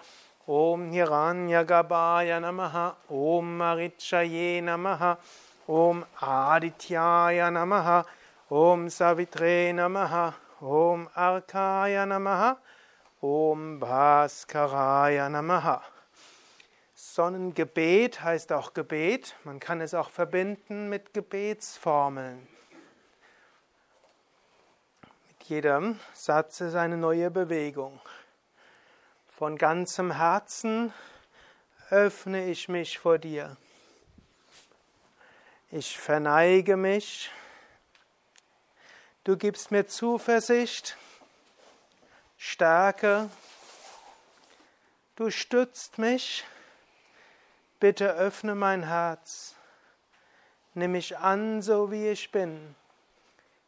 Om 0.47 0.91
Hiranyagabhaya 0.91 2.41
Namaha, 2.41 2.95
Om 3.11 3.59
Marichaye 3.59 4.59
Namaha, 4.63 5.15
Om 5.69 6.03
Adityaya 6.19 7.51
Namaha, 7.53 8.03
Om 8.49 8.87
Savitre 8.87 9.73
Namaha, 9.75 10.33
Om 10.63 11.07
Arkaya 11.15 12.07
Namaha, 12.07 12.57
Om 13.21 13.79
Bhaskaraya 13.79 15.29
Namaha. 15.29 15.96
Sonnengebet 17.17 18.21
heißt 18.21 18.51
auch 18.51 18.75
Gebet. 18.75 19.33
Man 19.43 19.59
kann 19.59 19.81
es 19.81 19.95
auch 19.95 20.11
verbinden 20.11 20.87
mit 20.87 21.15
Gebetsformeln. 21.15 22.47
Mit 25.27 25.43
jedem 25.45 25.99
Satz 26.13 26.61
ist 26.61 26.75
eine 26.75 26.95
neue 26.95 27.31
Bewegung. 27.31 27.99
Von 29.35 29.57
ganzem 29.57 30.11
Herzen 30.11 30.93
öffne 31.89 32.51
ich 32.51 32.69
mich 32.69 32.99
vor 32.99 33.17
dir. 33.17 33.57
Ich 35.71 35.97
verneige 35.97 36.77
mich. 36.77 37.31
Du 39.23 39.37
gibst 39.37 39.71
mir 39.71 39.87
Zuversicht, 39.87 40.95
Stärke. 42.37 43.27
Du 45.15 45.31
stützt 45.31 45.97
mich 45.97 46.45
Bitte 47.79 48.13
öffne 48.15 48.55
mein 48.55 48.83
Herz, 48.83 49.55
nimm 50.73 50.93
mich 50.93 51.17
an, 51.17 51.61
so 51.61 51.91
wie 51.91 52.09
ich 52.09 52.31
bin. 52.31 52.75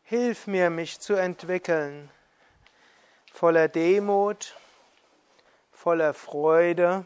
Hilf 0.03 0.47
mir, 0.47 0.69
mich 0.69 0.99
zu 0.99 1.13
entwickeln, 1.13 2.09
voller 3.31 3.67
Demut, 3.67 4.55
voller 5.71 6.13
Freude, 6.13 7.05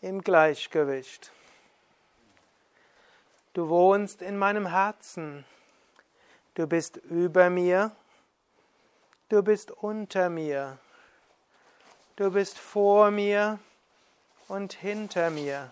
im 0.00 0.20
Gleichgewicht. 0.22 1.32
Du 3.54 3.68
wohnst 3.68 4.22
in 4.22 4.36
meinem 4.36 4.66
Herzen, 4.66 5.44
du 6.54 6.66
bist 6.66 6.96
über 6.96 7.50
mir, 7.50 7.90
du 9.28 9.42
bist 9.42 9.70
unter 9.70 10.28
mir, 10.28 10.78
Du 12.16 12.30
bist 12.30 12.60
vor 12.60 13.10
mir 13.10 13.58
und 14.48 14.72
hinter 14.72 15.30
mir. 15.30 15.70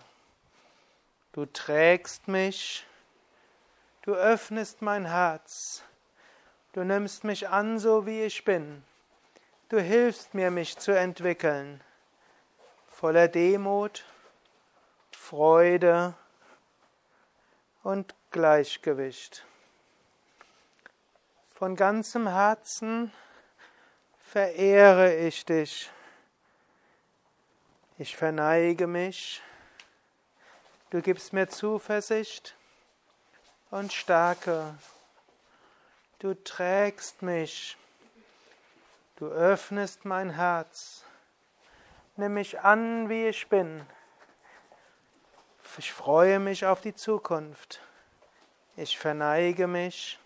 Du 1.31 1.45
trägst 1.45 2.27
mich, 2.27 2.85
du 4.03 4.13
öffnest 4.13 4.81
mein 4.81 5.05
Herz, 5.05 5.83
du 6.73 6.83
nimmst 6.83 7.23
mich 7.23 7.49
an, 7.49 7.79
so 7.79 8.05
wie 8.05 8.23
ich 8.23 8.45
bin. 8.45 8.83
Du 9.69 9.79
hilfst 9.79 10.33
mir, 10.33 10.51
mich 10.51 10.77
zu 10.77 10.91
entwickeln, 10.91 11.81
voller 12.87 13.27
Demut, 13.27 14.05
Freude 15.11 16.13
und 17.81 18.13
Gleichgewicht. 18.29 19.45
Von 21.55 21.75
ganzem 21.75 22.27
Herzen 22.27 23.11
verehre 24.19 25.15
ich 25.15 25.45
dich. 25.45 25.89
Ich 28.03 28.17
verneige 28.17 28.85
mich. 28.85 29.41
Du 30.89 31.01
gibst 31.01 31.31
mir 31.31 31.47
Zuversicht 31.47 32.53
und 33.71 33.93
Stärke. 33.93 34.75
Du 36.19 36.33
trägst 36.33 37.21
mich. 37.21 37.77
Du 39.15 39.27
öffnest 39.27 40.03
mein 40.03 40.31
Herz. 40.31 41.05
Nimm 42.17 42.33
mich 42.33 42.59
an, 42.59 43.07
wie 43.07 43.27
ich 43.27 43.47
bin. 43.47 43.85
Ich 45.77 45.93
freue 45.93 46.41
mich 46.41 46.65
auf 46.65 46.81
die 46.81 46.95
Zukunft. 46.95 47.79
Ich 48.75 48.99
verneige 48.99 49.65
mich. 49.65 50.19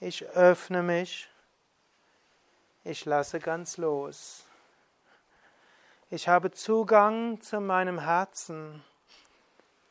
Ich 0.00 0.22
öffne 0.26 0.82
mich. 0.82 1.30
Ich 2.84 3.06
lasse 3.06 3.40
ganz 3.40 3.78
los. 3.78 4.44
Ich 6.10 6.26
habe 6.26 6.50
Zugang 6.50 7.42
zu 7.42 7.60
meinem 7.60 7.98
Herzen. 7.98 8.82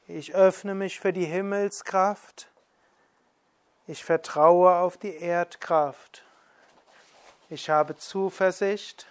Ich 0.08 0.34
öffne 0.34 0.74
mich 0.74 1.00
für 1.00 1.14
die 1.14 1.26
Himmelskraft. 1.26 2.48
Ich 3.86 4.04
vertraue 4.04 4.78
auf 4.78 4.98
die 4.98 5.14
Erdkraft. 5.14 6.24
Ich 7.52 7.70
habe 7.70 7.98
Zuversicht 7.98 9.06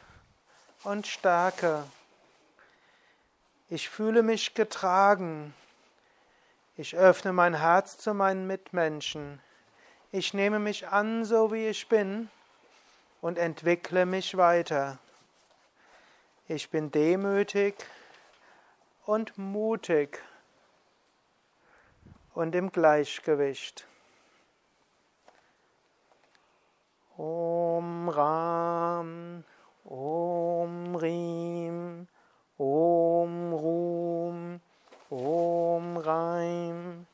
und 0.83 1.07
Stärke. 1.07 1.85
Ich 3.71 3.89
fühle 3.89 4.25
mich 4.25 4.55
getragen. 4.55 5.55
Ich 6.77 6.97
öffne 6.97 7.33
mein 7.33 7.55
Herz 7.55 7.99
zu 7.99 8.15
meinen 8.15 8.49
Mitmenschen. 8.49 9.41
Ich 10.11 10.35
nehme 10.35 10.59
mich 10.59 10.89
an, 10.89 11.25
so 11.25 11.53
wie 11.53 11.69
ich 11.69 11.89
bin, 11.89 12.31
und 13.21 13.39
entwickle 13.39 14.07
mich 14.07 14.37
weiter. 14.37 14.99
Ich 16.49 16.71
bin 16.71 16.93
demütig 16.93 17.75
und 19.05 19.37
mutig 19.37 20.23
und 22.35 22.55
im 22.55 22.71
Gleichgewicht. 22.71 23.89
Om 27.17 28.09
Ram, 28.09 29.43
Om 29.85 30.95
Rim, 30.95 32.07
Om 32.59 33.53
Rum, 33.53 34.61
Om 35.11 35.97
Reim, 35.97 37.07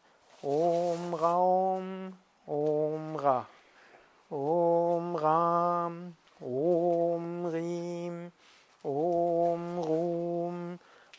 Om 0.42 1.14
Raum, 1.14 2.18
Om 2.47 3.16
Ra, 3.16 3.47
Om 4.29 5.16
Ram, 5.16 6.16
Om 6.38 7.47
Rim, 7.47 8.33
Om 8.85 9.79
Rum, 9.79 10.79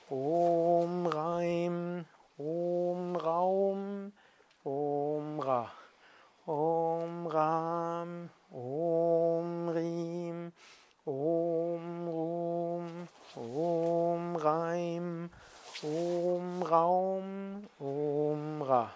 Om 0.09 1.07
Reim, 1.07 2.05
Om 2.37 3.15
Raum, 3.15 4.11
Om 4.65 5.39
Ra, 5.39 5.71
Om 6.45 7.27
Ram, 7.29 8.29
Om 8.51 9.69
Rim, 9.69 10.51
Om 11.05 12.09
Rum, 12.09 13.07
Om 13.37 14.35
Reim, 14.35 15.29
Om 15.83 16.63
Raum, 16.63 17.63
Om 17.79 18.61
Ra, 18.61 18.91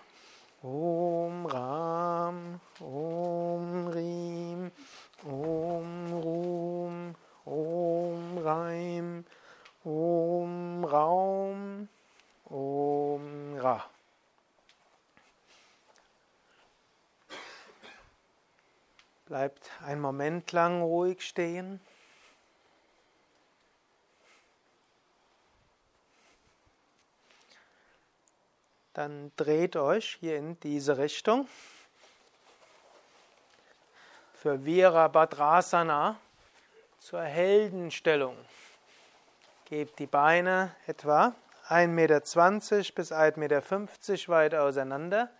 Om 0.61 1.47
Ram, 1.47 2.59
Om 2.81 3.87
Rim, 3.91 4.71
Om 5.23 6.21
Rum, 6.21 7.15
Om 7.45 8.37
Reim, 8.39 9.25
Om 9.85 10.85
Raum, 10.85 11.87
Om 12.43 13.55
Ra. 13.57 13.85
Bleibt 19.25 19.71
einen 19.97 20.01
Moment 20.03 20.51
lang 20.51 20.81
ruhig 20.81 21.21
stehen. 21.21 21.81
Dann 28.93 29.31
dreht 29.35 29.75
euch 29.75 30.17
hier 30.19 30.37
in 30.37 30.59
diese 30.59 30.97
Richtung. 30.99 31.47
Für 34.33 34.63
Virabhadrasana 34.63 36.19
zur 36.99 37.21
Heldenstellung. 37.21 38.37
Gebt 39.65 39.97
die 39.97 40.05
Beine 40.05 40.75
etwa 40.85 41.33
1,20 41.69 41.87
Meter 41.87 42.19
bis 42.93 43.11
1,50 43.11 43.37
Meter 43.37 43.61
weit 44.29 44.53
auseinander. 44.53 45.31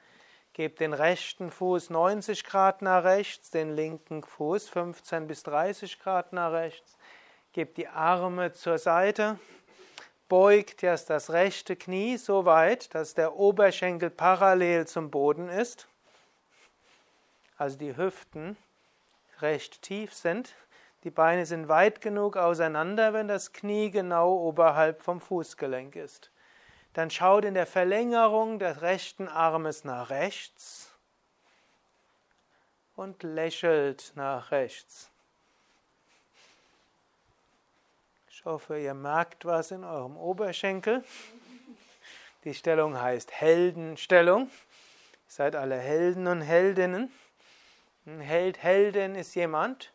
Gebt 0.58 0.80
den 0.80 0.94
rechten 0.94 1.52
Fuß 1.52 1.92
90 1.92 2.44
Grad 2.44 2.82
nach 2.82 3.04
rechts, 3.04 3.52
den 3.52 3.76
linken 3.76 4.24
Fuß 4.24 4.68
15 4.70 5.28
bis 5.28 5.44
30 5.44 6.00
Grad 6.00 6.34
nach 6.34 6.52
rechts. 6.52 6.98
Gebt 7.54 7.78
die 7.78 7.88
Arme 7.88 8.52
zur 8.54 8.80
Seite. 8.80 9.38
Beugt 10.28 10.82
erst 10.82 11.12
das 11.12 11.30
rechte 11.30 11.76
Knie 11.76 12.18
so 12.18 12.46
weit, 12.46 12.96
dass 12.96 13.14
der 13.14 13.36
Oberschenkel 13.36 14.10
parallel 14.10 14.88
zum 14.88 15.12
Boden 15.12 15.48
ist. 15.48 15.88
Also 17.60 17.78
die 17.78 17.96
Hüften 17.96 18.58
recht 19.42 19.84
tief 19.84 20.12
sind. 20.12 20.56
Die 21.04 21.12
Beine 21.12 21.46
sind 21.46 21.68
weit 21.68 22.02
genug 22.02 22.36
auseinander, 22.36 23.14
wenn 23.14 23.28
das 23.28 23.54
Knie 23.54 23.92
genau 23.92 24.34
oberhalb 24.34 25.04
vom 25.04 25.22
Fußgelenk 25.22 25.96
ist. 25.96 26.32
Dann 26.98 27.12
schaut 27.12 27.46
in 27.46 27.54
der 27.54 27.68
Verlängerung 27.68 28.58
des 28.58 28.82
rechten 28.82 29.28
Armes 29.28 29.84
nach 29.84 30.10
rechts 30.10 30.92
und 32.96 33.22
lächelt 33.22 34.14
nach 34.16 34.50
rechts. 34.50 35.12
Ich 38.32 38.44
hoffe, 38.46 38.80
ihr 38.80 38.96
merkt 38.96 39.46
was 39.46 39.70
in 39.70 39.84
eurem 39.84 40.18
Oberschenkel. 40.18 41.04
Die 42.46 42.56
Stellung 42.56 43.00
heißt 43.00 43.32
Heldenstellung. 43.32 44.46
Ihr 44.48 44.50
seid 45.28 45.56
alle 45.56 45.78
Helden 45.78 46.26
und 46.26 46.42
Heldinnen. 46.42 47.12
Ein 48.08 48.22
Held, 48.22 48.64
Heldin 48.64 49.14
ist 49.14 49.36
jemand, 49.36 49.94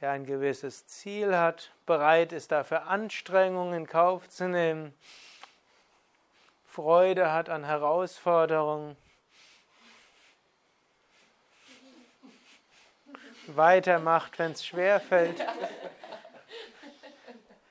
der 0.00 0.10
ein 0.10 0.26
gewisses 0.26 0.84
Ziel 0.88 1.36
hat, 1.36 1.70
bereit 1.86 2.32
ist 2.32 2.50
dafür 2.50 2.88
Anstrengungen 2.88 3.72
in 3.74 3.86
Kauf 3.86 4.28
zu 4.28 4.48
nehmen, 4.48 4.92
Freude 6.70 7.32
hat 7.32 7.48
an 7.48 7.64
Herausforderungen, 7.64 8.96
weitermacht, 13.48 14.38
wenn 14.38 14.52
es 14.52 14.64
schwer 14.64 15.00
fällt, 15.00 15.44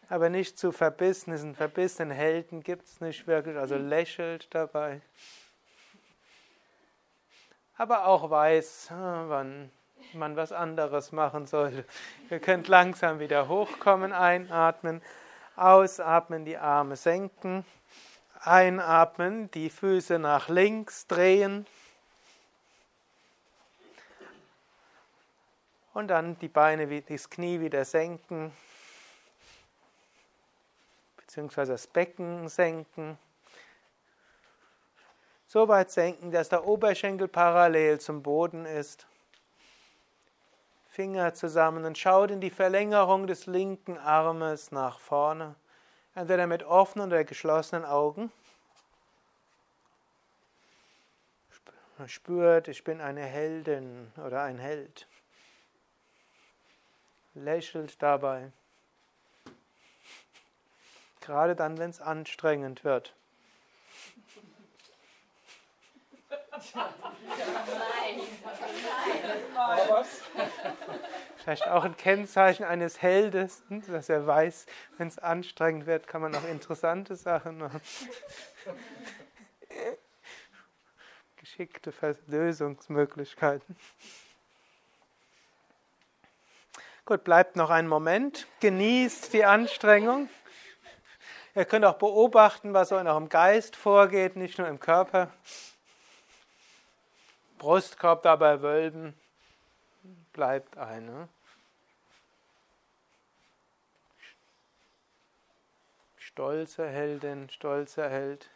aber 0.10 0.30
nicht 0.30 0.60
zu 0.60 0.74
verbissen 0.74 1.32
ist. 1.32 1.44
Einen 1.44 1.56
verbissenen 1.56 2.12
Helden 2.12 2.62
gibt 2.62 2.88
es 2.88 3.00
nicht 3.00 3.26
wirklich, 3.26 3.56
also 3.56 3.78
lächelt 3.78 4.54
dabei. 4.54 5.00
Aber 7.78 8.06
auch 8.06 8.30
weiß, 8.30 8.90
ah, 8.92 9.24
wann 9.28 9.72
man 10.12 10.36
was 10.36 10.52
anderes 10.52 11.14
machen 11.14 11.46
sollte. 11.46 11.86
Ihr 12.30 12.40
könnt 12.40 12.68
langsam 12.68 13.20
wieder 13.20 13.48
hochkommen, 13.48 14.12
einatmen, 14.12 15.02
ausatmen, 15.56 16.44
die 16.44 16.58
Arme 16.58 16.98
senken. 16.98 17.64
Einatmen, 18.41 19.52
die 19.52 19.69
Füße 19.69 20.17
nach 20.19 20.49
links 20.49 21.08
drehen. 21.08 21.65
Und 25.93 26.08
dann 26.08 26.39
die 26.39 26.47
Beine, 26.47 27.02
das 27.02 27.30
Knie 27.30 27.60
wieder 27.60 27.84
senken, 27.84 28.54
beziehungsweise 31.17 31.73
das 31.73 31.88
Becken 31.88 32.47
senken. 32.47 33.17
So 35.47 35.67
weit 35.67 35.91
senken, 35.91 36.32
dass 36.32 36.47
der 36.47 36.65
Oberschenkel 36.65 37.28
parallel 37.28 37.99
zum 37.99 38.23
Boden 38.23 38.65
ist. 38.65 39.08
Finger 40.88 41.34
zusammen 41.34 41.86
und 41.86 41.97
schaut 41.97 42.30
in 42.30 42.39
die 42.39 42.49
Verlängerung 42.49 43.25
des 43.25 43.45
linken 43.45 43.97
Armes 43.97 44.71
nach 44.71 44.99
vorne, 44.99 45.56
entweder 46.19 46.47
mit 46.47 46.63
offenen 46.63 47.08
oder 47.08 47.23
geschlossenen 47.23 47.86
Augen. 47.86 48.32
Spürt, 52.08 52.67
ich 52.67 52.84
bin 52.84 53.01
eine 53.01 53.23
Heldin 53.23 54.12
oder 54.25 54.43
ein 54.43 54.58
Held. 54.58 55.08
Lächelt 57.34 58.01
dabei. 58.01 58.51
Gerade 61.21 61.55
dann, 61.55 61.77
wenn 61.77 61.89
es 61.89 62.01
anstrengend 62.01 62.84
wird. 62.84 63.13
Nein, 66.73 68.21
nein. 69.53 70.05
Vielleicht 71.43 71.67
auch 71.69 71.86
ein 71.86 71.95
Kennzeichen 71.95 72.65
eines 72.65 73.02
Heldes, 73.02 73.63
dass 73.88 74.10
er 74.10 74.28
weiß, 74.28 74.65
wenn 74.97 75.08
es 75.08 75.17
anstrengend 75.17 75.86
wird, 75.86 76.06
kann 76.06 76.21
man 76.21 76.36
auch 76.36 76.43
interessante 76.43 77.15
Sachen 77.15 77.60
machen. 77.60 77.82
Geschickte 81.38 81.93
Lösungsmöglichkeiten. 82.28 83.78
Gut, 87.06 87.23
bleibt 87.23 87.56
noch 87.56 87.69
einen 87.69 87.88
Moment, 87.88 88.45
genießt 88.60 89.34
die 89.34 89.45
Anstrengung. 89.45 90.30
Ihr 91.56 91.65
könnt 91.65 91.86
auch 91.86 91.97
beobachten, 91.97 92.73
was 92.73 92.89
so 92.89 92.97
in 92.97 93.08
eurem 93.08 93.30
Geist 93.30 93.75
vorgeht, 93.75 94.36
nicht 94.36 94.60
nur 94.60 94.67
im 94.67 94.80
Körper. 94.80 95.32
Brustkorb 97.58 98.23
dabei 98.23 98.62
wölben, 98.62 99.18
bleibt 100.34 100.78
eine. 100.78 101.28
Stolze 106.17 106.88
Heldin, 106.88 107.50
stolzer 107.50 108.10
Held. 108.10 108.50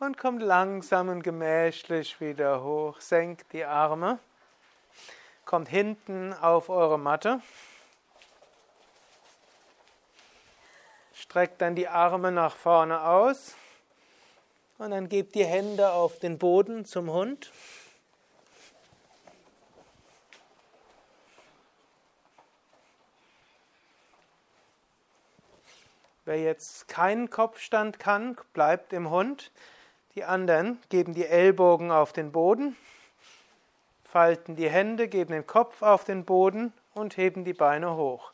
Und 0.00 0.18
kommt 0.18 0.42
langsam 0.42 1.08
und 1.08 1.22
gemächlich 1.22 2.20
wieder 2.20 2.64
hoch, 2.64 3.00
senkt 3.00 3.52
die 3.52 3.64
Arme, 3.64 4.18
kommt 5.44 5.68
hinten 5.68 6.32
auf 6.32 6.68
eure 6.68 6.98
Matte. 6.98 7.40
Streckt 11.12 11.60
dann 11.60 11.76
die 11.76 11.88
Arme 11.88 12.32
nach 12.32 12.56
vorne 12.56 13.02
aus. 13.02 13.54
Und 14.78 14.90
dann 14.90 15.08
gebt 15.08 15.36
die 15.36 15.44
Hände 15.44 15.92
auf 15.92 16.18
den 16.18 16.38
Boden 16.38 16.84
zum 16.84 17.10
Hund. 17.10 17.52
Wer 26.26 26.40
jetzt 26.40 26.88
keinen 26.88 27.28
Kopfstand 27.28 27.98
kann, 27.98 28.38
bleibt 28.54 28.94
im 28.94 29.10
Hund. 29.10 29.52
Die 30.14 30.24
anderen 30.24 30.80
geben 30.88 31.12
die 31.12 31.26
Ellbogen 31.26 31.90
auf 31.90 32.14
den 32.14 32.32
Boden, 32.32 32.76
falten 34.04 34.56
die 34.56 34.70
Hände, 34.70 35.08
geben 35.08 35.32
den 35.32 35.46
Kopf 35.46 35.82
auf 35.82 36.04
den 36.04 36.24
Boden 36.24 36.72
und 36.94 37.18
heben 37.18 37.44
die 37.44 37.52
Beine 37.52 37.96
hoch. 37.96 38.32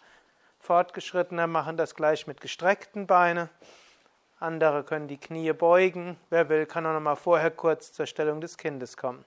Fortgeschrittene 0.61 1.47
machen 1.49 1.77
das 1.77 1.95
gleich 1.97 2.27
mit 2.27 2.41
gestreckten 2.41 3.07
Beinen. 3.09 3.49
Andere 4.39 4.85
können 4.85 5.09
die 5.09 5.19
Knie 5.19 5.53
beugen. 5.53 6.17
Wer 6.29 6.49
will, 6.49 6.67
kann 6.67 6.87
auch 6.87 6.93
noch 6.93 7.01
mal 7.01 7.17
vorher 7.17 7.51
kurz 7.51 7.93
zur 7.93 8.07
Stellung 8.07 8.41
des 8.41 8.57
Kindes 8.57 8.97
kommen. 8.97 9.25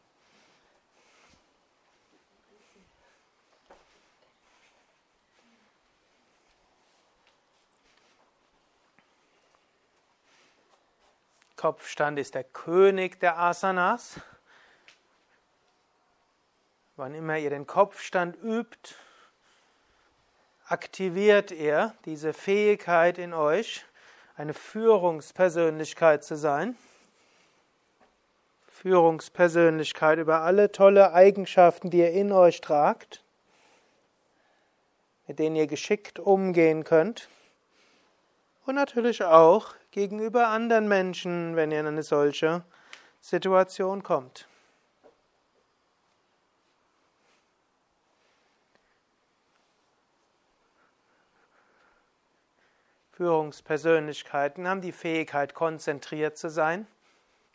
Kopfstand 11.64 12.20
ist 12.20 12.36
der 12.36 12.44
König 12.44 13.22
der 13.22 13.40
Asanas. 13.40 14.20
Wann 16.98 17.14
immer 17.14 17.38
ihr 17.38 17.52
den 17.52 17.66
Kopfstand 17.66 18.36
übt, 18.44 18.96
aktiviert 20.66 21.54
er 21.54 21.96
diese 22.04 22.34
Fähigkeit 22.34 23.18
in 23.18 23.34
euch, 23.34 23.86
eine 24.36 24.54
Führungspersönlichkeit 24.54 26.26
zu 26.26 26.36
sein. 26.36 26.78
Führungspersönlichkeit 28.68 30.20
über 30.20 30.42
alle 30.42 30.70
tolle 30.74 31.14
Eigenschaften, 31.14 31.90
die 31.90 32.00
ihr 32.00 32.12
in 32.12 32.34
euch 32.34 32.60
tragt, 32.60 33.24
mit 35.28 35.40
denen 35.40 35.56
ihr 35.56 35.68
geschickt 35.68 36.20
umgehen 36.20 36.84
könnt. 36.84 37.30
Und 38.66 38.76
natürlich 38.76 39.24
auch 39.24 39.76
gegenüber 39.94 40.48
anderen 40.48 40.88
Menschen, 40.88 41.56
wenn 41.56 41.72
ihr 41.72 41.80
in 41.80 41.86
eine 41.86 42.02
solche 42.02 42.64
Situation 43.22 44.02
kommt. 44.02 44.48
Führungspersönlichkeiten 53.12 54.68
haben 54.68 54.82
die 54.82 54.92
Fähigkeit, 54.92 55.54
konzentriert 55.54 56.40
zu 56.40 56.50
sein, 56.50 56.88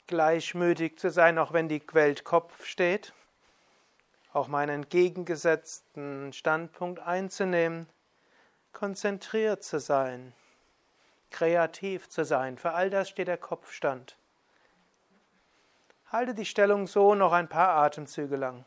gleichmütig 0.06 0.96
zu 0.96 1.10
sein, 1.10 1.38
auch 1.38 1.52
wenn 1.52 1.68
die 1.68 1.82
Welt 1.92 2.22
Kopf 2.22 2.64
steht, 2.64 3.12
auch 4.32 4.46
meinen 4.46 4.82
entgegengesetzten 4.82 6.32
Standpunkt 6.32 7.00
einzunehmen, 7.00 7.88
konzentriert 8.72 9.64
zu 9.64 9.80
sein, 9.80 10.32
kreativ 11.30 12.08
zu 12.08 12.24
sein. 12.24 12.58
Für 12.58 12.72
all 12.72 12.90
das 12.90 13.08
steht 13.08 13.28
der 13.28 13.38
Kopfstand. 13.38 14.16
Halte 16.10 16.34
die 16.34 16.46
Stellung 16.46 16.86
so 16.86 17.14
noch 17.14 17.32
ein 17.32 17.48
paar 17.48 17.76
Atemzüge 17.76 18.36
lang. 18.36 18.64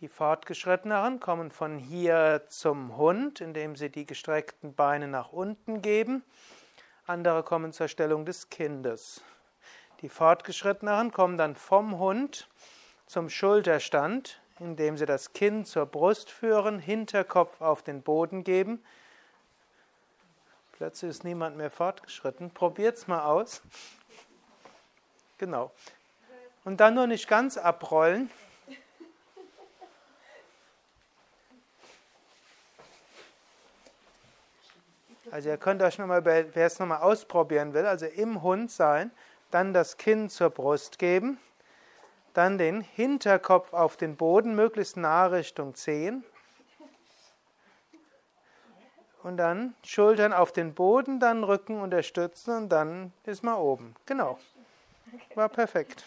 Die 0.00 0.08
Fortgeschritteneren 0.08 1.18
kommen 1.18 1.50
von 1.50 1.78
hier 1.78 2.44
zum 2.48 2.98
Hund, 2.98 3.40
indem 3.40 3.74
sie 3.74 3.88
die 3.88 4.04
gestreckten 4.04 4.74
Beine 4.74 5.08
nach 5.08 5.32
unten 5.32 5.80
geben. 5.80 6.22
Andere 7.06 7.42
kommen 7.42 7.72
zur 7.72 7.88
Stellung 7.88 8.26
des 8.26 8.50
Kindes. 8.50 9.22
Die 10.00 10.08
Fortgeschritteneren 10.08 11.12
kommen 11.12 11.38
dann 11.38 11.56
vom 11.56 11.98
Hund 11.98 12.48
zum 13.06 13.30
Schulterstand, 13.30 14.40
indem 14.60 14.96
sie 14.96 15.06
das 15.06 15.32
Kinn 15.32 15.64
zur 15.64 15.86
Brust 15.86 16.30
führen, 16.30 16.78
Hinterkopf 16.78 17.60
auf 17.60 17.82
den 17.82 18.02
Boden 18.02 18.44
geben. 18.44 18.82
Plötzlich 20.72 21.10
ist 21.10 21.24
niemand 21.24 21.56
mehr 21.56 21.70
fortgeschritten. 21.70 22.50
Probiert's 22.50 23.06
mal 23.06 23.24
aus. 23.24 23.62
Genau. 25.38 25.70
Und 26.64 26.78
dann 26.80 26.94
nur 26.94 27.06
nicht 27.06 27.28
ganz 27.28 27.56
abrollen. 27.56 28.30
Also 35.30 35.48
ihr 35.48 35.56
könnt 35.56 35.82
euch 35.82 35.98
nochmal, 35.98 36.24
wer 36.24 36.54
es 36.54 36.78
nochmal 36.78 37.00
ausprobieren 37.00 37.74
will, 37.74 37.86
also 37.86 38.06
im 38.06 38.42
Hund 38.42 38.70
sein, 38.70 39.10
dann 39.54 39.72
das 39.72 39.96
Kinn 39.96 40.28
zur 40.28 40.50
Brust 40.50 40.98
geben, 40.98 41.38
dann 42.32 42.58
den 42.58 42.80
Hinterkopf 42.80 43.72
auf 43.72 43.96
den 43.96 44.16
Boden, 44.16 44.56
möglichst 44.56 44.96
nah 44.96 45.26
Richtung 45.26 45.76
Zehen. 45.76 46.24
Und 49.22 49.36
dann 49.36 49.74
Schultern 49.84 50.32
auf 50.32 50.50
den 50.50 50.74
Boden, 50.74 51.20
dann 51.20 51.44
Rücken 51.44 51.80
unterstützen 51.80 52.56
und 52.56 52.68
dann 52.68 53.12
ist 53.24 53.44
man 53.44 53.54
oben. 53.54 53.94
Genau. 54.06 54.38
War 55.36 55.48
perfekt. 55.48 56.04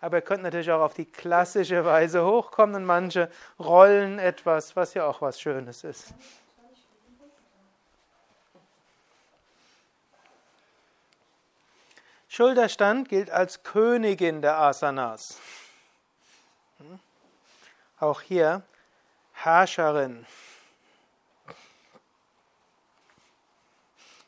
Aber 0.00 0.18
ihr 0.18 0.22
könnt 0.22 0.44
natürlich 0.44 0.70
auch 0.70 0.82
auf 0.82 0.94
die 0.94 1.06
klassische 1.06 1.84
Weise 1.84 2.24
hochkommen 2.24 2.76
und 2.76 2.84
manche 2.84 3.28
rollen 3.58 4.20
etwas, 4.20 4.76
was 4.76 4.94
ja 4.94 5.06
auch 5.06 5.20
was 5.20 5.40
Schönes 5.40 5.82
ist. 5.82 6.14
Schulterstand 12.34 13.08
gilt 13.08 13.30
als 13.30 13.62
Königin 13.62 14.42
der 14.42 14.58
Asanas. 14.58 15.38
Auch 18.00 18.20
hier 18.22 18.64
Herrscherin. 19.34 20.26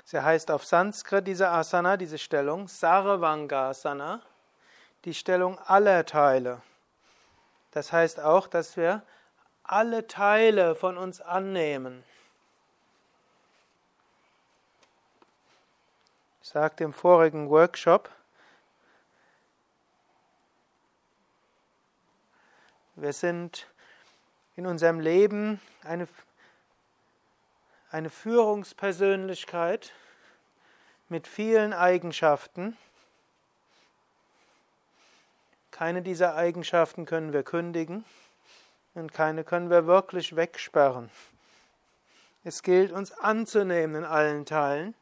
Sie 0.05 0.21
heißt 0.21 0.53
auf 0.53 0.65
Sanskrit 0.65 1.27
diese 1.27 1.49
Asana, 1.49 1.97
diese 1.97 2.19
Stellung, 2.19 2.69
Sarvangasana 2.69 4.23
die 5.05 5.13
Stellung 5.13 5.59
aller 5.59 6.07
Teile. 6.07 6.63
Das 7.73 7.93
heißt 7.93 8.21
auch, 8.21 8.47
dass 8.47 8.77
wir 8.77 9.03
alle 9.65 10.07
Teile 10.07 10.77
von 10.77 10.97
uns 10.97 11.21
annehmen. 11.21 12.05
Ich 16.47 16.53
sagte 16.53 16.85
im 16.85 16.93
vorigen 16.93 17.51
Workshop, 17.51 18.09
wir 22.95 23.13
sind 23.13 23.67
in 24.55 24.65
unserem 24.69 25.01
Leben 25.01 25.61
eine, 25.83 26.07
eine 27.91 28.11
Führungspersönlichkeit 28.11 29.93
mit 31.09 31.27
vielen 31.27 31.73
Eigenschaften. 31.73 32.77
Keine 35.73 36.01
dieser 36.01 36.37
Eigenschaften 36.37 37.07
können 37.07 37.33
wir 37.33 37.43
kündigen 37.43 38.05
und 38.95 39.13
keine 39.13 39.43
können 39.43 39.69
wir 39.69 39.89
wirklich 39.89 40.37
wegsperren. 40.37 41.11
Es 42.45 42.63
gilt 42.63 42.93
uns 42.93 43.11
anzunehmen 43.11 43.97
in 43.97 44.05
allen 44.05 44.47
Teilen, 44.47 44.95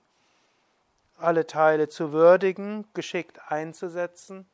alle 1.16 1.46
Teile 1.46 1.88
zu 1.88 2.12
würdigen, 2.12 2.87
geschickt 2.94 3.40
einzusetzen, 3.50 4.46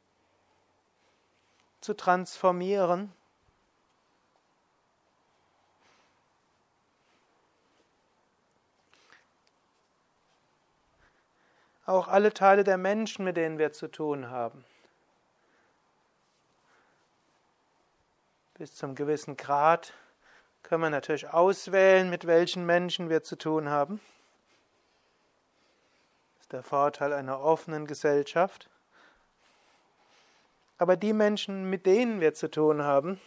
zu 1.80 1.94
transformieren. 1.94 3.12
Auch 11.86 12.06
alle 12.06 12.32
Teile 12.32 12.62
der 12.62 12.78
Menschen, 12.78 13.24
mit 13.24 13.36
denen 13.36 13.58
wir 13.58 13.72
zu 13.72 13.88
tun 13.88 14.30
haben. 14.30 14.64
Bis 18.54 18.74
zum 18.74 18.94
gewissen 18.94 19.36
Grad 19.36 19.94
können 20.62 20.82
wir 20.82 20.90
natürlich 20.90 21.28
auswählen, 21.30 22.10
mit 22.10 22.26
welchen 22.26 22.66
Menschen 22.66 23.08
wir 23.08 23.22
zu 23.22 23.36
tun 23.36 23.70
haben. 23.70 24.00
Der 26.52 26.62
Vorteil 26.62 27.12
einer 27.12 27.40
offenen 27.40 27.86
Gesellschaft. 27.86 28.68
Aber 30.78 30.96
die 30.96 31.12
Menschen, 31.12 31.68
mit 31.68 31.86
denen 31.86 32.20
wir 32.20 32.34
zu 32.34 32.50
tun 32.50 32.82
haben, 32.82 33.20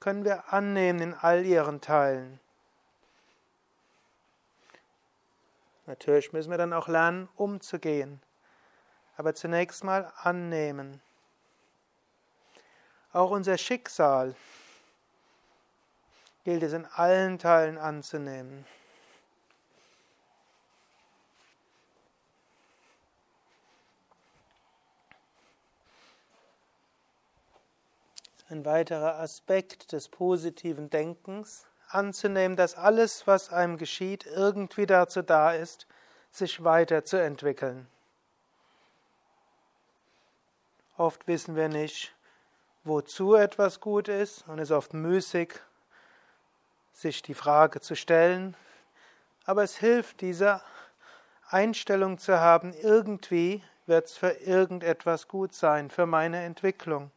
können 0.00 0.24
wir 0.24 0.52
annehmen 0.52 1.00
in 1.00 1.14
all 1.14 1.44
ihren 1.44 1.80
Teilen. 1.80 2.40
Natürlich 5.86 6.32
müssen 6.32 6.50
wir 6.50 6.58
dann 6.58 6.72
auch 6.72 6.88
lernen, 6.88 7.28
umzugehen. 7.36 8.20
Aber 9.16 9.34
zunächst 9.34 9.84
mal 9.84 10.12
annehmen 10.16 11.00
auch 13.14 13.30
unser 13.30 13.56
Schicksal 13.56 14.34
gilt 16.42 16.64
es 16.64 16.72
in 16.72 16.84
allen 16.84 17.38
Teilen 17.38 17.78
anzunehmen. 17.78 18.66
Ein 28.54 28.64
weiterer 28.64 29.18
Aspekt 29.18 29.90
des 29.90 30.08
positiven 30.08 30.88
Denkens, 30.88 31.66
anzunehmen, 31.88 32.56
dass 32.56 32.76
alles, 32.76 33.26
was 33.26 33.52
einem 33.52 33.78
geschieht, 33.78 34.26
irgendwie 34.26 34.86
dazu 34.86 35.22
da 35.22 35.50
ist, 35.50 35.88
sich 36.30 36.62
weiterzuentwickeln. 36.62 37.88
Oft 40.96 41.26
wissen 41.26 41.56
wir 41.56 41.68
nicht, 41.68 42.14
wozu 42.84 43.34
etwas 43.34 43.80
gut 43.80 44.06
ist 44.06 44.46
und 44.46 44.60
es 44.60 44.70
ist 44.70 44.76
oft 44.76 44.94
müßig, 44.94 45.54
sich 46.92 47.22
die 47.22 47.34
Frage 47.34 47.80
zu 47.80 47.96
stellen. 47.96 48.56
Aber 49.46 49.64
es 49.64 49.76
hilft, 49.76 50.20
diese 50.20 50.62
Einstellung 51.48 52.18
zu 52.18 52.38
haben, 52.38 52.72
irgendwie 52.72 53.64
wird 53.86 54.06
es 54.06 54.16
für 54.16 54.30
irgendetwas 54.30 55.26
gut 55.26 55.52
sein, 55.54 55.90
für 55.90 56.06
meine 56.06 56.44
Entwicklung. 56.44 57.10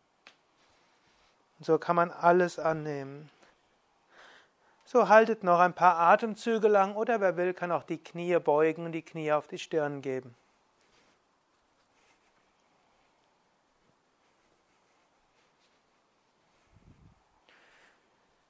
Und 1.59 1.65
so 1.65 1.77
kann 1.77 1.95
man 1.95 2.11
alles 2.11 2.59
annehmen. 2.59 3.29
So 4.85 5.09
haltet 5.09 5.43
noch 5.43 5.59
ein 5.59 5.73
paar 5.73 5.97
Atemzüge 5.99 6.67
lang 6.67 6.95
oder 6.95 7.19
wer 7.19 7.35
will, 7.35 7.53
kann 7.53 7.71
auch 7.71 7.83
die 7.83 8.01
Knie 8.01 8.39
beugen 8.39 8.85
und 8.85 8.93
die 8.93 9.01
Knie 9.01 9.33
auf 9.33 9.47
die 9.47 9.59
Stirn 9.59 10.01
geben. 10.01 10.35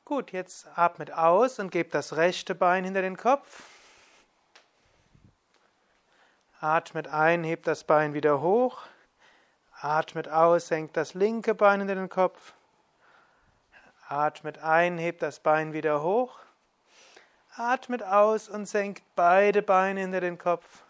Gut, 0.06 0.32
jetzt 0.32 0.68
atmet 0.78 1.12
aus 1.12 1.60
und 1.60 1.70
gebt 1.70 1.94
das 1.94 2.16
rechte 2.16 2.56
Bein 2.56 2.86
hinter 2.86 3.02
den 3.02 3.18
Kopf. 3.18 3.64
Atmet 6.62 7.08
ein, 7.10 7.44
hebt 7.44 7.68
das 7.68 7.84
Bein 7.84 8.14
wieder 8.14 8.40
hoch. 8.40 8.84
Atmet 9.82 10.30
aus, 10.30 10.68
senkt 10.70 10.96
das 10.96 11.14
linke 11.14 11.54
Bein 11.56 11.80
hinter 11.80 11.96
den 11.96 12.10
Kopf. 12.10 12.54
Atmet 14.10 14.60
ein, 14.60 14.98
hebt 14.98 15.22
das 15.22 15.40
Bein 15.40 15.74
wieder 15.74 16.02
hoch. 16.02 16.40
Atmet 17.56 18.04
aus 18.04 18.48
und 18.48 18.66
senkt 18.66 19.04
beide 19.16 19.62
Beine 19.62 20.02
hinter 20.02 20.22
den 20.22 20.38
Kopf. 20.38 20.84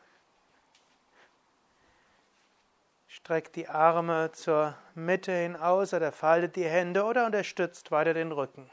Streckt 3.08 3.56
die 3.56 3.68
Arme 3.68 4.32
zur 4.34 4.76
Mitte 4.94 5.32
hin 5.32 5.56
aus 5.56 5.94
oder 5.94 6.12
faltet 6.12 6.56
die 6.56 6.66
Hände 6.66 7.04
oder 7.04 7.26
unterstützt 7.26 7.92
weiter 7.92 8.14
den 8.14 8.32
Rücken. 8.32 8.70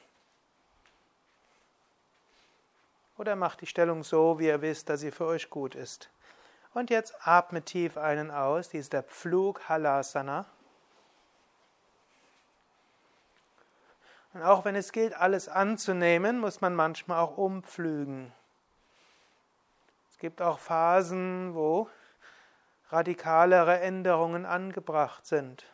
Oder 3.16 3.36
macht 3.36 3.60
die 3.60 3.66
Stellung 3.66 4.02
so, 4.02 4.38
wie 4.38 4.46
ihr 4.46 4.60
wisst, 4.60 4.88
dass 4.88 5.00
sie 5.00 5.12
für 5.12 5.26
euch 5.26 5.48
gut 5.48 5.74
ist. 5.74 6.10
Und 6.72 6.90
jetzt 6.90 7.14
atmet 7.20 7.66
tief 7.66 7.96
einen 7.96 8.32
aus. 8.32 8.68
Dies 8.68 8.82
ist 8.82 8.92
der 8.92 9.04
Pflug 9.04 9.68
Halasana. 9.68 10.46
Und 14.34 14.42
auch 14.42 14.64
wenn 14.64 14.74
es 14.74 14.90
gilt, 14.90 15.14
alles 15.14 15.48
anzunehmen, 15.48 16.40
muss 16.40 16.60
man 16.60 16.74
manchmal 16.74 17.20
auch 17.20 17.38
umpflügen. 17.38 18.32
Es 20.10 20.18
gibt 20.18 20.42
auch 20.42 20.58
Phasen, 20.58 21.54
wo 21.54 21.88
radikalere 22.90 23.80
Änderungen 23.80 24.44
angebracht 24.44 25.24
sind. 25.24 25.64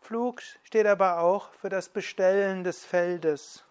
Pflug 0.00 0.42
steht 0.64 0.86
aber 0.86 1.20
auch 1.20 1.52
für 1.52 1.68
das 1.68 1.88
Bestellen 1.88 2.64
des 2.64 2.84
Feldes. 2.84 3.64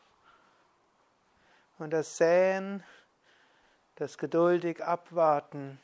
Und 1.77 1.91
das 1.91 2.15
Säen, 2.15 2.83
das 3.95 4.17
geduldig 4.17 4.81
Abwarten 4.81 5.79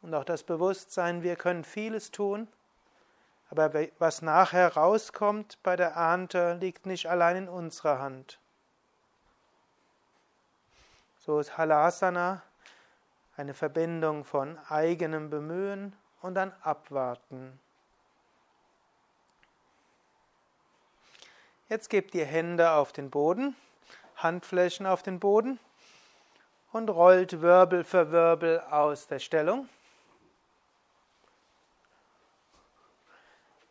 und 0.00 0.14
auch 0.14 0.24
das 0.24 0.42
Bewusstsein, 0.42 1.22
wir 1.22 1.36
können 1.36 1.64
vieles 1.64 2.10
tun, 2.10 2.48
aber 3.50 3.72
was 3.98 4.22
nachher 4.22 4.74
rauskommt 4.74 5.58
bei 5.62 5.76
der 5.76 5.90
Ernte, 5.90 6.54
liegt 6.54 6.86
nicht 6.86 7.06
allein 7.06 7.36
in 7.36 7.48
unserer 7.48 7.98
Hand. 7.98 8.38
So 11.18 11.40
ist 11.40 11.56
Halasana 11.58 12.42
eine 13.36 13.54
Verbindung 13.54 14.24
von 14.24 14.58
eigenem 14.68 15.28
Bemühen 15.30 15.94
und 16.22 16.34
dann 16.34 16.52
Abwarten. 16.62 17.60
Jetzt 21.68 21.90
gebt 21.90 22.14
die 22.14 22.24
Hände 22.24 22.70
auf 22.72 22.92
den 22.92 23.10
Boden. 23.10 23.56
Handflächen 24.16 24.86
auf 24.86 25.02
den 25.02 25.20
Boden 25.20 25.58
und 26.72 26.88
rollt 26.88 27.42
Wirbel 27.42 27.84
für 27.84 28.10
Wirbel 28.10 28.60
aus 28.60 29.06
der 29.06 29.18
Stellung. 29.18 29.68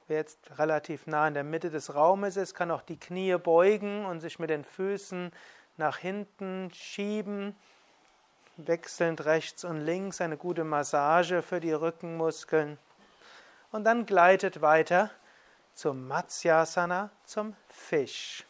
Wer 0.08 0.18
jetzt 0.18 0.60
relativ 0.60 1.08
nah 1.08 1.28
in 1.28 1.34
der 1.34 1.44
Mitte 1.44 1.72
des 1.72 1.96
Raumes 1.96 2.38
ist, 2.38 2.54
kann 2.54 2.70
auch 2.70 2.84
die 2.84 3.00
Knie 3.00 3.38
beugen 3.38 4.06
und 4.06 4.20
sich 4.20 4.38
mit 4.38 4.52
den 4.52 4.64
Füßen 4.64 5.32
nach 5.78 5.98
hinten 5.98 6.70
schieben, 6.72 7.56
wechselnd 8.58 9.26
rechts 9.26 9.64
und 9.64 9.82
links, 9.82 10.22
eine 10.22 10.38
gute 10.38 10.64
Massage 10.64 11.42
für 11.42 11.60
die 11.60 11.74
Rückenmuskeln. 11.74 12.78
Und 13.72 13.84
dann 13.84 14.06
gleitet 14.06 14.62
weiter 14.62 15.10
zum 15.74 16.08
Matsyasana, 16.08 17.10
zum 17.26 17.56
Fisch. 17.68 18.46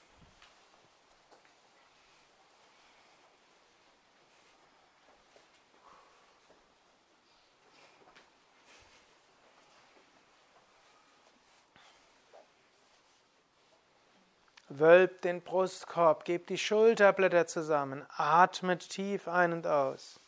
Wölbt 14.80 15.24
den 15.24 15.42
Brustkorb, 15.42 16.26
gebt 16.26 16.50
die 16.50 16.58
Schulterblätter 16.58 17.48
zusammen, 17.48 18.06
atmet 18.10 18.90
tief 18.90 19.28
ein 19.28 19.54
und 19.54 19.68
aus. 19.68 20.20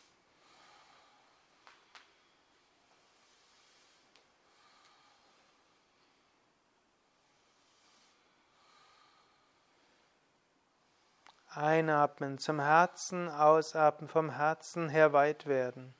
Einatmen 11.50 12.38
zum 12.38 12.60
Herzen, 12.60 13.30
ausatmen 13.30 14.08
vom 14.08 14.30
Herzen 14.30 14.90
her 14.90 15.12
weit 15.12 15.48
werden. 15.48 15.96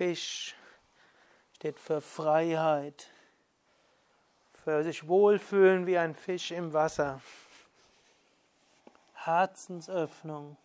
Fisch 0.00 0.54
steht 1.52 1.78
für 1.78 2.00
Freiheit, 2.00 3.10
für 4.64 4.82
sich 4.82 5.06
wohlfühlen 5.06 5.86
wie 5.86 5.98
ein 5.98 6.14
Fisch 6.14 6.52
im 6.52 6.72
Wasser. 6.72 7.20
Herzensöffnung, 9.12 10.56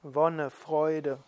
Wonne, 0.00 0.50
Freude. 0.50 1.22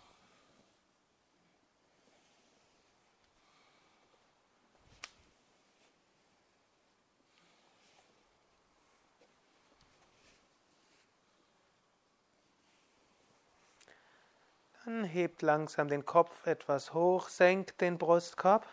Dann 14.87 15.03
hebt 15.03 15.43
langsam 15.43 15.89
den 15.89 16.07
Kopf 16.07 16.47
etwas 16.47 16.95
hoch, 16.95 17.29
senkt 17.29 17.81
den 17.81 17.99
Brustkorb. 17.99 18.65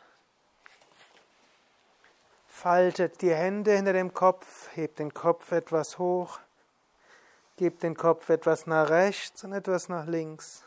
Faltet 2.47 3.23
die 3.23 3.33
Hände 3.33 3.71
hinter 3.71 3.93
dem 3.93 4.13
Kopf, 4.13 4.69
hebt 4.75 4.99
den 4.99 5.11
Kopf 5.11 5.51
etwas 5.51 5.97
hoch, 5.97 6.39
gebt 7.57 7.81
den 7.81 7.97
Kopf 7.97 8.29
etwas 8.29 8.67
nach 8.67 8.91
rechts 8.91 9.43
und 9.43 9.53
etwas 9.53 9.89
nach 9.89 10.05
links. 10.05 10.63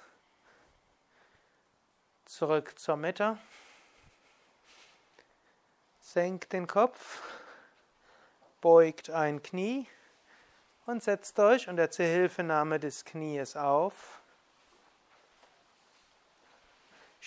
Zurück 2.25 2.77
zur 2.77 2.97
Mitte. 2.97 3.39
Senkt 6.01 6.53
den 6.53 6.67
Kopf, 6.67 7.23
beugt 8.61 9.11
ein 9.11 9.41
Knie 9.45 9.87
und 10.87 11.05
setzt 11.05 11.39
euch 11.39 11.69
unter 11.69 11.89
Zuhilfenahme 11.89 12.81
des 12.81 13.05
Knies 13.05 13.55
auf. 13.55 14.21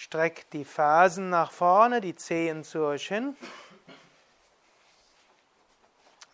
Streckt 0.02 0.54
die 0.54 0.64
Fersen 0.64 1.30
nach 1.30 1.52
vorne, 1.52 2.00
die 2.00 2.16
Zehen 2.16 2.64
zu 2.64 2.86
euch 2.86 3.10
hin. 3.10 3.36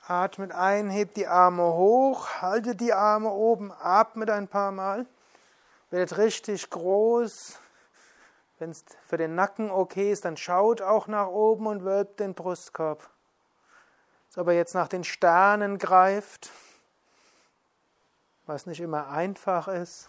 Atmet 0.06 0.52
ein, 0.52 0.92
hebt 0.92 1.18
die 1.18 1.26
Arme 1.26 1.64
hoch, 1.64 2.30
haltet 2.44 2.80
die 2.80 2.94
Arme 2.94 3.32
oben, 3.32 3.72
atmet 3.72 4.30
ein 4.30 4.48
paar 4.48 4.72
Mal. 4.72 5.08
Werdet 5.90 6.20
richtig 6.20 6.70
groß. 6.70 7.58
Wenn 8.60 8.70
es 8.70 8.86
für 9.08 9.18
den 9.18 9.34
Nacken 9.34 9.72
okay 9.72 10.12
ist, 10.12 10.26
dann 10.26 10.38
schaut 10.38 10.84
auch 10.84 11.08
nach 11.08 11.30
oben 11.30 11.66
und 11.66 11.84
wölbt 11.84 12.20
den 12.20 12.36
Brustkorb. 12.36 13.10
So, 14.30 14.42
aber 14.42 14.54
jetzt 14.54 14.76
nach 14.76 14.90
den 14.90 15.04
Sternen 15.04 15.80
greift, 15.80 16.52
was 18.46 18.68
nicht 18.68 18.80
immer 18.80 19.08
einfach 19.10 19.68
ist. 19.68 20.08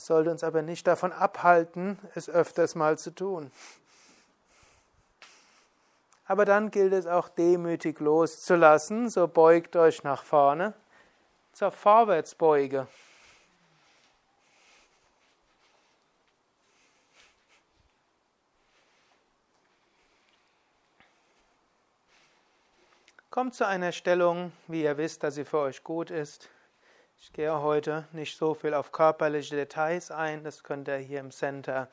Es 0.00 0.06
sollte 0.06 0.30
uns 0.30 0.42
aber 0.42 0.62
nicht 0.62 0.86
davon 0.86 1.12
abhalten, 1.12 1.98
es 2.14 2.30
öfters 2.30 2.74
mal 2.74 2.96
zu 2.96 3.14
tun. 3.14 3.52
Aber 6.24 6.46
dann 6.46 6.70
gilt 6.70 6.94
es 6.94 7.06
auch 7.06 7.28
demütig 7.28 8.00
loszulassen, 8.00 9.10
so 9.10 9.28
beugt 9.28 9.76
euch 9.76 10.02
nach 10.02 10.24
vorne 10.24 10.72
zur 11.52 11.70
Vorwärtsbeuge. 11.70 12.86
Kommt 23.28 23.54
zu 23.54 23.66
einer 23.66 23.92
Stellung, 23.92 24.50
wie 24.66 24.84
ihr 24.84 24.96
wisst, 24.96 25.22
dass 25.24 25.34
sie 25.34 25.44
für 25.44 25.58
euch 25.58 25.84
gut 25.84 26.10
ist. 26.10 26.48
Ich 27.22 27.34
gehe 27.34 27.60
heute 27.60 28.08
nicht 28.12 28.38
so 28.38 28.54
viel 28.54 28.72
auf 28.72 28.92
körperliche 28.92 29.54
Details 29.54 30.10
ein, 30.10 30.42
das 30.42 30.64
könnt 30.64 30.88
ihr 30.88 30.96
hier 30.96 31.20
im 31.20 31.30
Center 31.30 31.88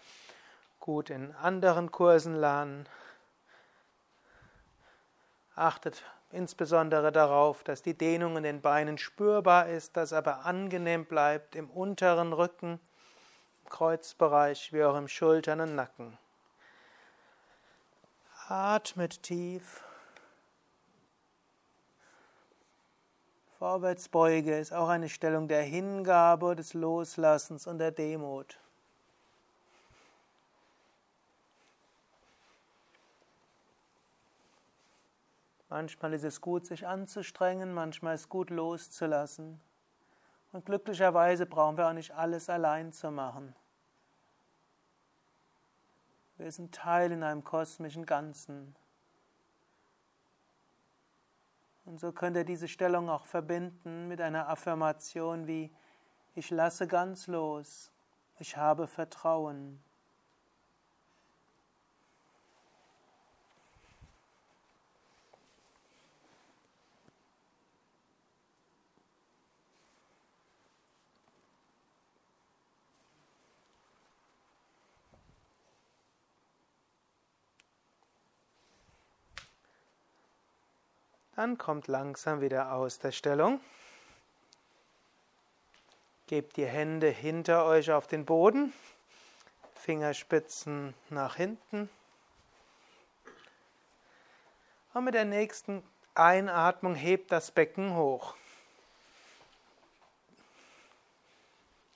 gut 0.79 1.09
in 1.09 1.35
anderen 1.35 1.91
Kursen 1.91 2.33
lernen. 2.33 2.87
Achtet 5.53 6.05
insbesondere 6.31 7.11
darauf, 7.11 7.61
dass 7.65 7.81
die 7.81 7.93
Dehnung 7.97 8.37
in 8.37 8.43
den 8.43 8.61
Beinen 8.61 8.97
spürbar 8.97 9.67
ist, 9.67 9.97
dass 9.97 10.13
aber 10.13 10.45
angenehm 10.45 11.05
bleibt 11.05 11.57
im 11.57 11.69
unteren 11.69 12.31
Rücken, 12.31 12.79
im 13.65 13.69
Kreuzbereich 13.69 14.71
wie 14.71 14.85
auch 14.85 14.95
im 14.95 15.09
Schultern 15.09 15.59
und 15.59 15.75
Nacken. 15.75 16.17
Atmet 18.47 19.21
tief. 19.23 19.83
Vorwärtsbeuge 23.57 24.59
ist 24.59 24.71
auch 24.71 24.87
eine 24.87 25.09
Stellung 25.09 25.47
der 25.47 25.63
Hingabe, 25.63 26.55
des 26.55 26.75
Loslassens 26.75 27.65
und 27.65 27.79
der 27.79 27.89
Demut. 27.91 28.59
Manchmal 35.69 36.13
ist 36.13 36.23
es 36.23 36.39
gut, 36.39 36.67
sich 36.67 36.85
anzustrengen, 36.85 37.73
manchmal 37.73 38.13
ist 38.13 38.21
es 38.21 38.29
gut, 38.29 38.51
loszulassen. 38.51 39.59
Und 40.51 40.65
glücklicherweise 40.65 41.47
brauchen 41.47 41.77
wir 41.77 41.87
auch 41.87 41.93
nicht 41.93 42.13
alles 42.13 42.49
allein 42.49 42.93
zu 42.93 43.09
machen. 43.09 43.55
Wir 46.37 46.51
sind 46.51 46.75
Teil 46.75 47.11
in 47.11 47.23
einem 47.23 47.43
kosmischen 47.43 48.05
Ganzen. 48.05 48.75
Und 51.87 52.01
so 52.01 52.11
könnt 52.11 52.35
ihr 52.35 52.43
diese 52.43 52.67
Stellung 52.67 53.09
auch 53.09 53.25
verbinden 53.25 54.09
mit 54.09 54.19
einer 54.19 54.49
Affirmation 54.49 55.47
wie 55.47 55.71
ich 56.35 56.51
lasse 56.51 56.85
ganz 56.85 57.27
los, 57.27 57.93
ich 58.39 58.57
habe 58.57 58.87
Vertrauen. 58.87 59.81
Dann 81.37 81.59
kommt 81.59 81.85
langsam 81.85 82.41
wieder 82.41 82.71
aus 82.71 82.97
der 82.97 83.11
Stellung. 83.11 83.61
Gebt 86.25 86.57
die 86.57 86.65
Hände 86.65 87.09
hinter 87.09 87.65
euch 87.65 87.91
auf 87.91 88.07
den 88.07 88.25
Boden, 88.25 88.73
Fingerspitzen 89.75 90.95
nach 91.11 91.35
hinten. 91.35 91.91
Und 94.95 95.03
mit 95.03 95.13
der 95.13 95.25
nächsten 95.25 95.83
Einatmung 96.15 96.95
hebt 96.95 97.31
das 97.31 97.51
Becken 97.51 97.95
hoch. 97.95 98.35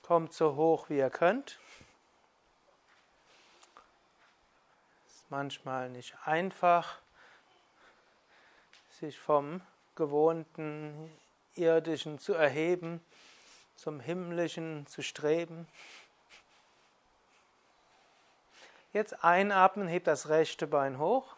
Kommt 0.02 0.32
so 0.32 0.54
hoch 0.54 0.88
wie 0.88 0.98
ihr 0.98 1.10
könnt. 1.10 1.58
Ist 5.08 5.28
manchmal 5.30 5.90
nicht 5.90 6.14
einfach 6.24 7.02
sich 9.02 9.18
vom 9.18 9.60
gewohnten 9.96 11.10
irdischen 11.56 12.20
zu 12.20 12.34
erheben, 12.34 13.00
zum 13.74 13.98
himmlischen 13.98 14.86
zu 14.86 15.02
streben. 15.02 15.66
Jetzt 18.92 19.24
einatmen, 19.24 19.88
hebt 19.88 20.06
das 20.06 20.28
rechte 20.28 20.68
Bein 20.68 21.00
hoch. 21.00 21.34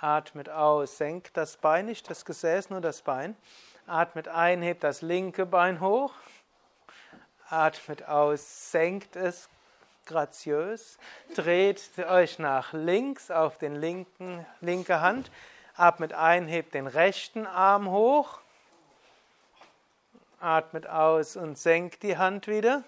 Atmet 0.00 0.48
aus, 0.48 0.98
senkt 0.98 1.36
das 1.36 1.56
Bein, 1.56 1.86
nicht 1.86 2.10
das 2.10 2.24
Gesäß, 2.24 2.70
nur 2.70 2.80
das 2.80 3.02
Bein. 3.02 3.36
Atmet 3.86 4.26
ein, 4.26 4.62
hebt 4.62 4.82
das 4.82 5.02
linke 5.02 5.46
Bein 5.46 5.78
hoch. 5.78 6.14
Atmet 7.48 8.08
aus, 8.08 8.72
senkt 8.72 9.14
es 9.14 9.48
graziös. 10.06 10.98
Dreht 11.36 11.80
euch 11.98 12.40
nach 12.40 12.72
links 12.72 13.30
auf 13.30 13.58
den 13.58 13.76
linken, 13.76 14.44
linke 14.60 15.00
Hand. 15.00 15.30
Atmet 15.80 16.12
ein, 16.12 16.46
hebt 16.46 16.74
den 16.74 16.86
rechten 16.86 17.46
Arm 17.46 17.90
hoch. 17.90 18.40
Atmet 20.38 20.86
aus 20.86 21.36
und 21.36 21.56
senkt 21.56 22.02
die 22.02 22.18
Hand 22.18 22.48
wieder. 22.48 22.84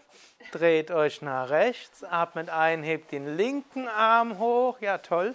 Dreht 0.50 0.90
euch 0.90 1.22
nach 1.22 1.48
rechts. 1.48 2.04
Atmet 2.04 2.50
ein, 2.50 2.82
hebt 2.82 3.10
den 3.10 3.36
linken 3.36 3.88
Arm 3.88 4.38
hoch. 4.38 4.78
Ja, 4.80 4.98
toll. 4.98 5.34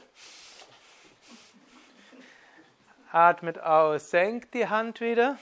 Atmet 3.12 3.60
aus, 3.60 4.12
senkt 4.12 4.53
die 4.53 4.68
Hand 4.68 5.01
wieder, 5.01 5.39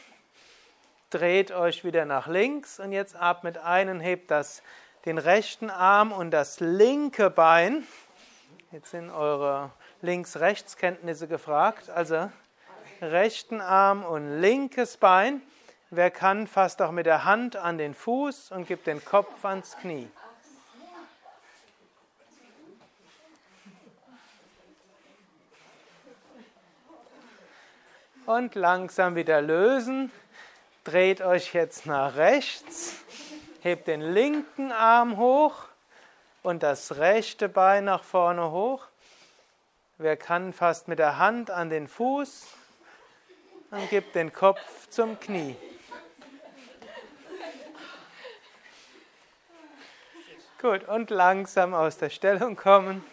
dreht 1.10 1.52
euch 1.52 1.84
wieder 1.84 2.06
nach 2.06 2.28
links 2.28 2.80
und 2.80 2.94
jetzt 2.94 3.16
atmet 3.16 3.58
ein 3.58 3.90
und 3.90 4.00
hebt 4.00 4.32
das, 4.32 4.64
den 5.04 5.18
rechten 5.18 5.70
Arm 5.70 6.14
und 6.14 6.32
das 6.32 6.62
linke 6.62 7.30
Bein. 7.30 7.86
Jetzt 8.72 8.92
sind 8.92 9.10
eure 9.10 9.72
Links-Rechts-Kenntnisse 10.02 11.28
gefragt. 11.28 11.90
Also 11.90 12.32
rechten 13.02 13.62
Arm 13.62 14.04
und 14.04 14.42
linkes 14.42 14.98
Bein. 14.98 15.42
Wer 15.90 16.12
kann, 16.12 16.48
fasst 16.48 16.82
auch 16.82 16.92
mit 16.92 17.06
der 17.06 17.26
Hand 17.26 17.56
an 17.56 17.78
den 17.78 17.94
Fuß 17.94 18.52
und 18.52 18.68
gibt 18.68 18.88
den 18.88 19.04
Kopf 19.04 19.46
ans 19.46 19.78
Knie. 19.78 20.10
Und 28.26 28.56
langsam 28.56 29.16
wieder 29.16 29.42
lösen. 29.42 30.12
Dreht 30.84 31.22
euch 31.22 31.54
jetzt 31.54 31.86
nach 31.86 32.16
rechts. 32.16 32.96
Hebt 33.62 33.88
den 33.88 34.02
linken 34.02 34.72
Arm 34.72 35.18
hoch 35.18 35.66
und 36.42 36.64
das 36.64 36.98
rechte 36.98 37.50
Bein 37.50 37.86
nach 37.86 38.04
vorne 38.04 38.52
hoch. 38.52 38.88
Wer 39.98 40.18
kann, 40.18 40.52
fasst 40.52 40.90
mit 40.90 41.00
der 41.00 41.18
Hand 41.20 41.50
an 41.50 41.70
den 41.70 41.88
Fuß 41.88 42.48
und 43.72 43.90
gibt 43.90 44.14
den 44.14 44.34
Kopf 44.34 44.90
zum 44.90 45.18
Knie. 45.20 45.56
Gut, 50.62 50.84
und 50.90 51.12
langsam 51.12 51.74
aus 51.74 51.98
der 51.98 52.10
Stellung 52.10 52.58
kommen. 52.58 53.06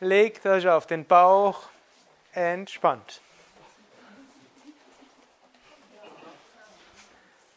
Legt 0.00 0.44
euch 0.44 0.68
auf 0.68 0.86
den 0.86 1.04
Bauch, 1.04 1.68
entspannt. 2.32 3.20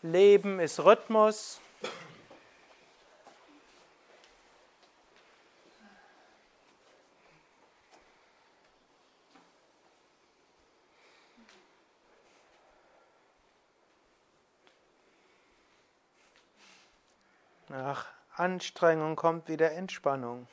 Leben 0.04 0.60
ist 0.60 0.80
Rhythmus. 0.80 1.62
Nach 17.70 18.06
Anstrengung 18.36 19.16
kommt 19.16 19.50
wieder 19.50 19.74
Entspannung. 19.74 20.48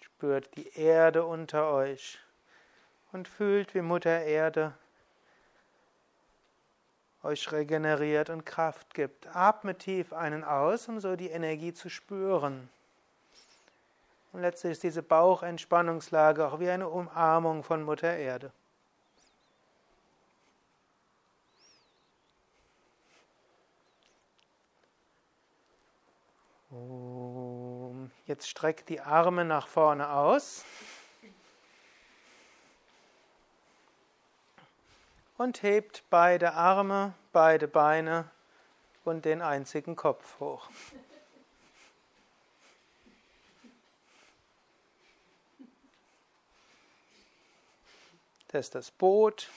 Spürt 0.00 0.56
die 0.56 0.68
Erde 0.76 1.24
unter 1.24 1.70
euch 1.70 2.18
und 3.12 3.28
fühlt, 3.28 3.74
wie 3.74 3.82
Mutter 3.82 4.22
Erde 4.22 4.74
euch 7.22 7.52
regeneriert 7.52 8.30
und 8.30 8.44
Kraft 8.44 8.94
gibt. 8.94 9.28
Atme 9.34 9.76
tief 9.76 10.12
einen 10.12 10.42
aus, 10.42 10.88
um 10.88 11.00
so 11.00 11.16
die 11.16 11.28
Energie 11.28 11.72
zu 11.72 11.88
spüren. 11.88 12.68
Und 14.32 14.40
letztlich 14.40 14.72
ist 14.72 14.82
diese 14.82 15.02
Bauchentspannungslage 15.02 16.46
auch 16.46 16.60
wie 16.60 16.70
eine 16.70 16.88
Umarmung 16.88 17.62
von 17.62 17.82
Mutter 17.82 18.16
Erde. 18.16 18.52
Jetzt 28.30 28.48
streckt 28.48 28.88
die 28.90 29.00
Arme 29.00 29.44
nach 29.44 29.66
vorne 29.66 30.08
aus. 30.08 30.64
Und 35.36 35.64
hebt 35.64 36.04
beide 36.10 36.52
Arme, 36.52 37.12
beide 37.32 37.66
Beine 37.66 38.30
und 39.04 39.24
den 39.24 39.42
einzigen 39.42 39.96
Kopf 39.96 40.38
hoch. 40.38 40.70
Das 48.46 48.66
ist 48.66 48.76
das 48.76 48.92
Boot. 48.92 49.50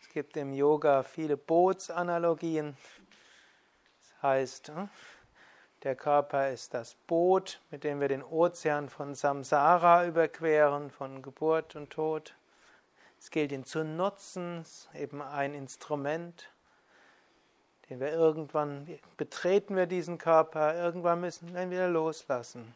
Es 0.00 0.08
gibt 0.10 0.36
im 0.36 0.52
Yoga 0.52 1.02
viele 1.02 1.36
Bootsanalogien. 1.36 2.76
Das 4.04 4.22
heißt, 4.22 4.68
hm, 4.68 4.88
der 5.82 5.96
Körper 5.96 6.50
ist 6.50 6.74
das 6.74 6.94
Boot, 7.06 7.60
mit 7.70 7.82
dem 7.84 8.00
wir 8.00 8.08
den 8.08 8.22
Ozean 8.22 8.88
von 8.88 9.14
Samsara 9.14 10.06
überqueren, 10.06 10.90
von 10.90 11.22
Geburt 11.22 11.74
und 11.74 11.90
Tod. 11.90 12.34
Es 13.18 13.30
gilt 13.30 13.52
ihn 13.52 13.64
zu 13.64 13.84
nutzen, 13.84 14.64
eben 14.94 15.22
ein 15.22 15.54
Instrument, 15.54 16.50
den 17.90 18.00
wir 18.00 18.12
irgendwann 18.12 18.86
betreten 19.16 19.76
wir 19.76 19.86
diesen 19.86 20.18
Körper, 20.18 20.74
irgendwann 20.74 21.20
müssen 21.20 21.52
wir 21.52 21.62
ihn 21.62 21.70
wieder 21.70 21.88
loslassen. 21.88 22.74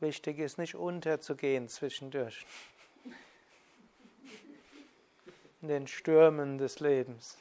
Wichtig 0.00 0.38
ist 0.38 0.58
nicht 0.58 0.74
unterzugehen 0.74 1.68
zwischendurch. 1.68 2.46
In 5.62 5.68
den 5.68 5.86
Stürmen 5.86 6.58
des 6.58 6.80
Lebens. 6.80 7.38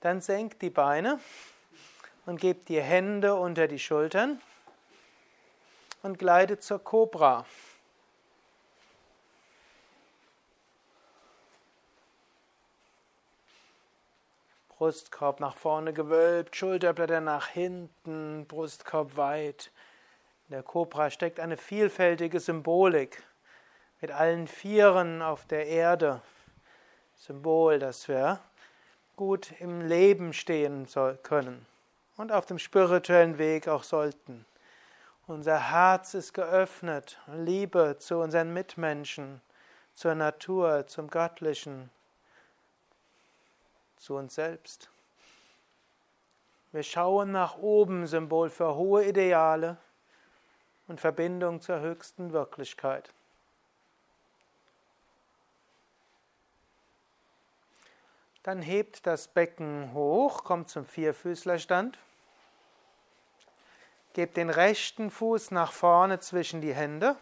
Dann 0.00 0.20
senkt 0.20 0.62
die 0.62 0.70
Beine 0.70 1.18
und 2.24 2.40
gebt 2.40 2.68
die 2.68 2.80
Hände 2.80 3.34
unter 3.34 3.66
die 3.66 3.80
Schultern 3.80 4.40
und 6.02 6.18
gleitet 6.18 6.62
zur 6.62 6.78
Kobra. 6.78 7.44
Brustkorb 14.68 15.40
nach 15.40 15.56
vorne 15.56 15.92
gewölbt, 15.92 16.54
Schulterblätter 16.54 17.20
nach 17.20 17.48
hinten, 17.48 18.46
Brustkorb 18.46 19.16
weit. 19.16 19.72
In 20.46 20.52
der 20.52 20.62
Kobra 20.62 21.10
steckt 21.10 21.40
eine 21.40 21.56
vielfältige 21.56 22.38
Symbolik 22.38 23.24
mit 24.00 24.12
allen 24.12 24.46
Vieren 24.46 25.20
auf 25.22 25.44
der 25.46 25.66
Erde. 25.66 26.22
Symbol, 27.16 27.80
dass 27.80 28.06
wir 28.06 28.38
gut 29.18 29.52
im 29.58 29.80
Leben 29.80 30.32
stehen 30.32 30.86
können 31.24 31.66
und 32.16 32.30
auf 32.30 32.46
dem 32.46 32.60
spirituellen 32.60 33.36
Weg 33.36 33.66
auch 33.66 33.82
sollten. 33.82 34.46
Unser 35.26 35.72
Herz 35.72 36.14
ist 36.14 36.34
geöffnet, 36.34 37.18
Liebe 37.26 37.96
zu 37.98 38.18
unseren 38.18 38.54
Mitmenschen, 38.54 39.40
zur 39.94 40.14
Natur, 40.14 40.86
zum 40.86 41.08
Göttlichen, 41.10 41.90
zu 43.96 44.14
uns 44.14 44.36
selbst. 44.36 44.88
Wir 46.70 46.84
schauen 46.84 47.32
nach 47.32 47.58
oben, 47.58 48.06
Symbol 48.06 48.50
für 48.50 48.76
hohe 48.76 49.04
Ideale 49.04 49.78
und 50.86 51.00
Verbindung 51.00 51.60
zur 51.60 51.80
höchsten 51.80 52.32
Wirklichkeit. 52.32 53.12
Dann 58.48 58.62
hebt 58.62 59.06
das 59.06 59.28
Becken 59.28 59.92
hoch, 59.92 60.42
kommt 60.42 60.70
zum 60.70 60.86
Vierfüßlerstand. 60.86 61.98
Gebt 64.14 64.38
den 64.38 64.48
rechten 64.48 65.10
Fuß 65.10 65.50
nach 65.50 65.70
vorne 65.70 66.18
zwischen 66.20 66.62
die 66.62 66.72
Hände. 66.72 67.14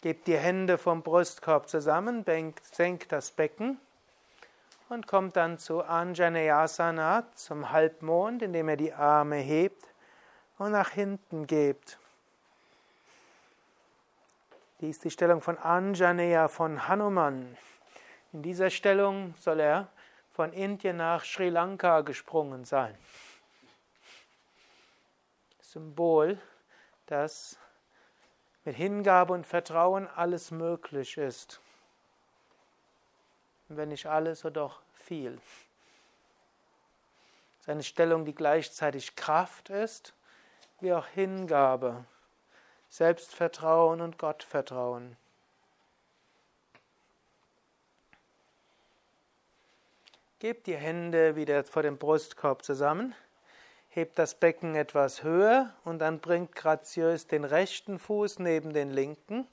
Gebt 0.00 0.26
die 0.26 0.38
Hände 0.38 0.78
vom 0.78 1.02
Brustkorb 1.02 1.68
zusammen, 1.68 2.24
senkt 2.72 3.12
das 3.12 3.30
Becken 3.30 3.78
und 4.88 5.06
kommt 5.06 5.36
dann 5.36 5.58
zu 5.58 5.82
Anjaneyasana, 5.82 7.26
zum 7.34 7.72
Halbmond, 7.72 8.40
indem 8.40 8.70
er 8.70 8.78
die 8.78 8.94
Arme 8.94 9.36
hebt 9.36 9.84
und 10.56 10.72
nach 10.72 10.88
hinten 10.88 11.46
gebt. 11.46 11.98
Dies 14.80 14.96
ist 14.96 15.04
die 15.04 15.10
Stellung 15.10 15.42
von 15.42 15.58
Anjaneya 15.58 16.48
von 16.48 16.88
Hanuman. 16.88 17.58
In 18.34 18.42
dieser 18.42 18.68
Stellung 18.68 19.32
soll 19.36 19.60
er 19.60 19.86
von 20.32 20.52
Indien 20.52 20.96
nach 20.96 21.24
Sri 21.24 21.50
Lanka 21.50 22.00
gesprungen 22.00 22.64
sein. 22.64 22.98
Symbol, 25.60 26.36
dass 27.06 27.56
mit 28.64 28.74
Hingabe 28.74 29.32
und 29.32 29.46
Vertrauen 29.46 30.08
alles 30.08 30.50
möglich 30.50 31.16
ist. 31.16 31.60
Wenn 33.68 33.90
nicht 33.90 34.06
alles, 34.06 34.40
so 34.40 34.50
doch 34.50 34.82
viel. 34.94 35.40
Es 37.54 37.60
ist 37.60 37.68
eine 37.68 37.84
Stellung, 37.84 38.24
die 38.24 38.34
gleichzeitig 38.34 39.14
Kraft 39.14 39.70
ist, 39.70 40.12
wie 40.80 40.92
auch 40.92 41.06
Hingabe, 41.06 42.04
Selbstvertrauen 42.88 44.00
und 44.00 44.18
Gottvertrauen. 44.18 45.16
Gebt 50.40 50.66
die 50.66 50.76
Hände 50.76 51.36
wieder 51.36 51.64
vor 51.64 51.82
dem 51.82 51.96
Brustkorb 51.96 52.64
zusammen. 52.64 53.14
Hebt 53.88 54.18
das 54.18 54.34
Becken 54.34 54.74
etwas 54.74 55.22
höher 55.22 55.72
und 55.84 56.00
dann 56.00 56.18
bringt 56.18 56.54
graziös 56.56 57.28
den 57.28 57.44
rechten 57.44 57.98
Fuß 58.00 58.40
neben 58.40 58.74
den 58.74 58.90
linken. 58.90 59.46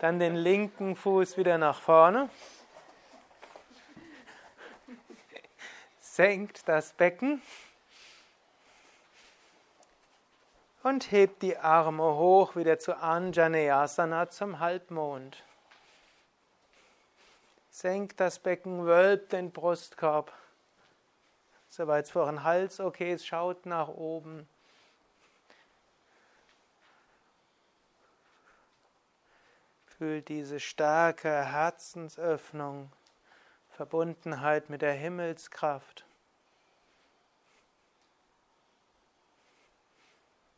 Dann 0.00 0.18
den 0.20 0.36
linken 0.36 0.96
Fuß 0.96 1.36
wieder 1.36 1.58
nach 1.58 1.80
vorne. 1.80 2.30
Senkt 6.00 6.68
das 6.68 6.92
Becken. 6.92 7.42
Und 10.82 11.12
hebt 11.12 11.42
die 11.42 11.56
Arme 11.56 12.02
hoch 12.02 12.56
wieder 12.56 12.76
zu 12.76 12.96
Anjaneyasana 12.96 14.30
zum 14.30 14.58
Halbmond. 14.58 15.44
Senkt 17.70 18.18
das 18.18 18.40
Becken, 18.40 18.84
wölbt 18.84 19.32
den 19.32 19.52
Brustkorb. 19.52 20.32
Soweit 21.68 22.06
es 22.06 22.10
vor 22.10 22.26
den 22.26 22.42
Hals 22.42 22.80
okay 22.80 23.12
ist, 23.12 23.24
schaut 23.24 23.64
nach 23.64 23.86
oben. 23.86 24.48
Fühlt 29.86 30.28
diese 30.28 30.58
starke 30.58 31.30
Herzensöffnung, 31.44 32.90
Verbundenheit 33.70 34.68
mit 34.68 34.82
der 34.82 34.94
Himmelskraft. 34.94 36.04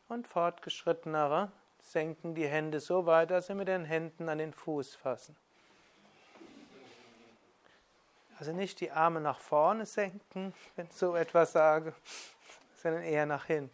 Und 0.07 0.27
fortgeschrittenere 0.27 1.51
senken 1.81 2.35
die 2.35 2.47
Hände 2.47 2.79
so 2.79 3.05
weit, 3.05 3.31
dass 3.31 3.47
sie 3.47 3.55
mit 3.55 3.67
den 3.67 3.85
Händen 3.85 4.29
an 4.29 4.37
den 4.37 4.53
Fuß 4.53 4.95
fassen. 4.95 5.35
Also 8.37 8.51
nicht 8.51 8.81
die 8.81 8.91
Arme 8.91 9.21
nach 9.21 9.39
vorne 9.39 9.85
senken, 9.85 10.53
wenn 10.75 10.87
ich 10.87 10.93
so 10.93 11.15
etwas 11.15 11.53
sage, 11.53 11.93
sondern 12.75 13.03
eher 13.03 13.25
nach 13.25 13.45
hinten. 13.45 13.73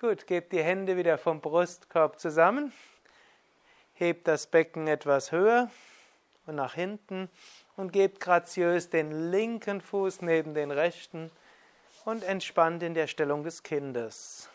Gut, 0.00 0.26
gebt 0.26 0.52
die 0.52 0.62
Hände 0.62 0.96
wieder 0.96 1.18
vom 1.18 1.40
Brustkorb 1.40 2.20
zusammen, 2.20 2.72
hebt 3.94 4.28
das 4.28 4.46
Becken 4.46 4.86
etwas 4.86 5.32
höher 5.32 5.70
und 6.46 6.54
nach 6.54 6.74
hinten 6.74 7.28
und 7.76 7.92
gebt 7.92 8.20
graziös 8.20 8.90
den 8.90 9.30
linken 9.30 9.80
Fuß 9.80 10.22
neben 10.22 10.54
den 10.54 10.70
rechten 10.70 11.32
und 12.08 12.24
entspannt 12.24 12.82
in 12.82 12.94
der 12.94 13.06
Stellung 13.06 13.42
des 13.42 13.62
Kindes. 13.62 14.48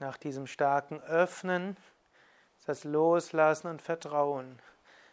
Nach 0.00 0.16
diesem 0.16 0.48
starken 0.48 1.00
Öffnen 1.02 1.76
ist 2.58 2.68
das 2.68 2.82
Loslassen 2.82 3.68
und 3.68 3.80
Vertrauen. 3.80 4.58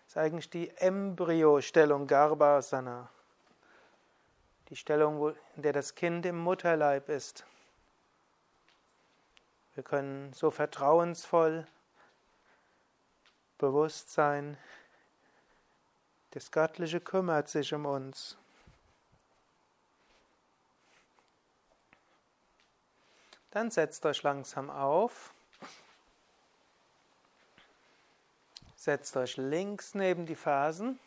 Das 0.06 0.14
ist 0.14 0.18
eigentlich 0.18 0.50
die 0.50 0.76
Embryo-Stellung 0.78 2.08
Garbhasana. 2.08 3.12
Die 4.70 4.76
Stellung, 4.76 5.36
in 5.56 5.62
der 5.62 5.74
das 5.74 5.94
Kind 5.94 6.26
im 6.26 6.40
Mutterleib 6.40 7.10
ist. 7.10 7.46
Wir 9.78 9.84
können 9.84 10.34
so 10.34 10.50
vertrauensvoll 10.50 11.68
bewusst 13.60 14.12
sein, 14.12 14.58
das 16.32 16.50
Göttliche 16.50 17.00
kümmert 17.00 17.48
sich 17.48 17.72
um 17.76 17.86
uns. 17.86 18.40
Dann 23.52 23.70
setzt 23.70 24.04
euch 24.08 24.24
langsam 24.24 24.72
auf. 24.72 25.32
Setzt 28.78 29.16
euch 29.16 29.38
links 29.38 29.94
neben 29.94 30.26
die 30.26 30.34
Fersen. 30.34 31.00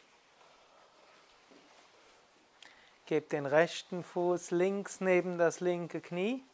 Gebt 3.07 3.33
den 3.33 3.47
rechten 3.47 4.05
Fuß 4.05 4.53
links 4.53 5.01
neben 5.01 5.39
das 5.39 5.59
linke 5.59 6.01
Knie 6.01 6.45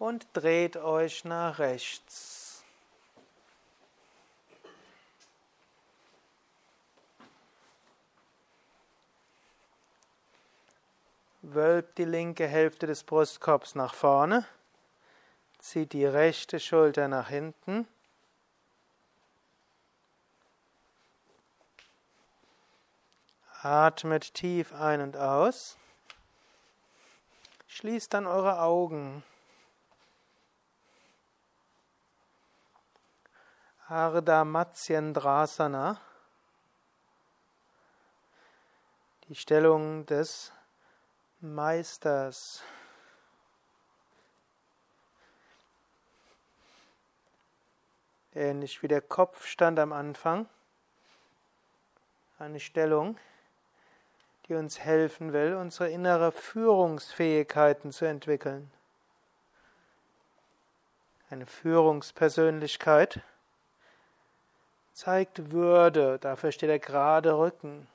und 0.00 0.26
dreht 0.32 0.78
euch 0.78 1.26
nach 1.26 1.58
rechts. 1.58 2.64
Wölbt 11.42 11.98
die 11.98 12.06
linke 12.06 12.46
Hälfte 12.46 12.86
des 12.86 13.04
Brustkorbs 13.04 13.74
nach 13.74 13.92
vorne, 13.92 14.46
zieht 15.58 15.92
die 15.92 16.06
rechte 16.06 16.60
Schulter 16.60 17.06
nach 17.06 17.28
hinten. 17.28 17.86
Atmet 23.62 24.32
tief 24.32 24.72
ein 24.72 25.02
und 25.02 25.18
aus. 25.18 25.76
Schließt 27.66 28.14
dann 28.14 28.26
eure 28.26 28.62
Augen. 28.62 29.22
Ardha 33.90 34.44
Matsyendrasana, 34.44 36.00
die 39.26 39.34
Stellung 39.34 40.06
des 40.06 40.52
Meisters. 41.40 42.62
Ähnlich 48.32 48.80
wie 48.80 48.86
der 48.86 49.00
Kopfstand 49.00 49.80
am 49.80 49.92
Anfang. 49.92 50.48
Eine 52.38 52.60
Stellung, 52.60 53.18
die 54.46 54.54
uns 54.54 54.78
helfen 54.78 55.32
will, 55.32 55.56
unsere 55.56 55.90
innere 55.90 56.30
Führungsfähigkeiten 56.30 57.90
zu 57.90 58.04
entwickeln. 58.04 58.70
Eine 61.28 61.46
Führungspersönlichkeit 61.46 63.20
zeigt 65.00 65.50
Würde, 65.50 66.18
dafür 66.18 66.52
steht 66.52 66.68
der 66.68 66.78
gerade 66.78 67.38
Rücken. 67.38 67.88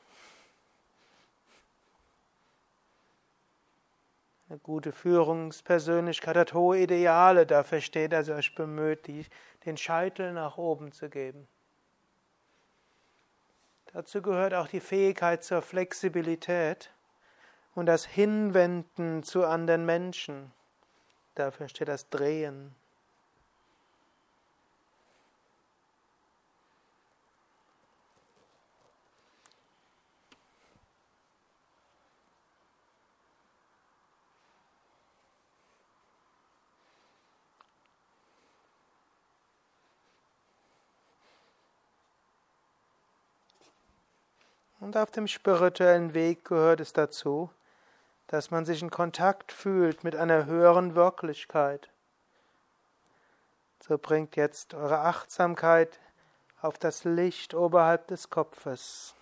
Eine 4.49 4.57
gute 4.57 4.91
Führungspersönlichkeit 4.91 6.35
hat 6.35 6.53
hohe 6.53 6.79
Ideale, 6.79 7.45
dafür 7.45 7.81
steht 7.81 8.11
er 8.11 8.23
sich 8.23 8.55
bemüht, 8.55 9.07
den 9.65 9.77
Scheitel 9.77 10.33
nach 10.33 10.57
oben 10.57 10.91
zu 10.91 11.07
geben. 11.09 11.47
Dazu 13.93 14.23
gehört 14.23 14.55
auch 14.55 14.67
die 14.67 14.79
Fähigkeit 14.79 15.43
zur 15.43 15.61
Flexibilität 15.61 16.91
und 17.75 17.85
das 17.85 18.05
Hinwenden 18.05 19.21
zu 19.21 19.45
anderen 19.45 19.85
Menschen. 19.85 20.51
Dafür 21.35 21.67
steht 21.69 21.87
das 21.87 22.09
Drehen. 22.09 22.75
Und 44.85 44.95
auf 44.97 45.09
dem 45.09 45.25
spirituellen 45.25 46.13
Weg 46.13 46.45
gehört 46.45 46.79
es 46.79 46.93
dazu, 46.93 47.49
dass 48.27 48.51
man 48.51 48.65
sich 48.65 48.83
in 48.83 48.91
Kontakt 48.91 49.51
fühlt 49.51 50.03
mit 50.03 50.15
einer 50.15 50.45
höheren 50.45 50.93
Wirklichkeit. 50.93 51.89
So 53.79 53.97
bringt 53.97 54.35
jetzt 54.35 54.75
eure 54.75 54.99
Achtsamkeit 54.99 55.99
auf 56.61 56.77
das 56.77 57.03
Licht 57.03 57.55
oberhalb 57.55 58.05
des 58.09 58.29
Kopfes. 58.29 59.15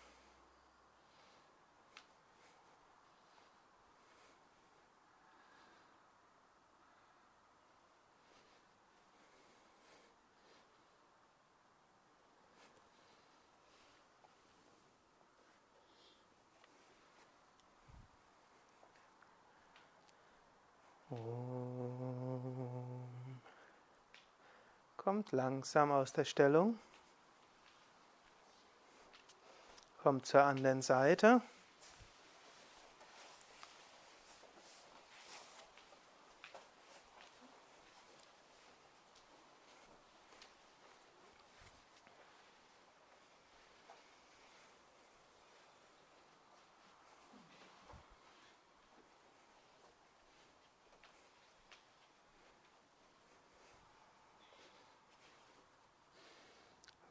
Kommt 25.04 25.23
langsam 25.34 25.92
aus 25.92 26.14
der 26.14 26.26
Stellung. 26.26 26.80
Kommt 30.02 30.26
zur 30.26 30.44
anderen 30.44 30.82
Seite. 30.82 31.42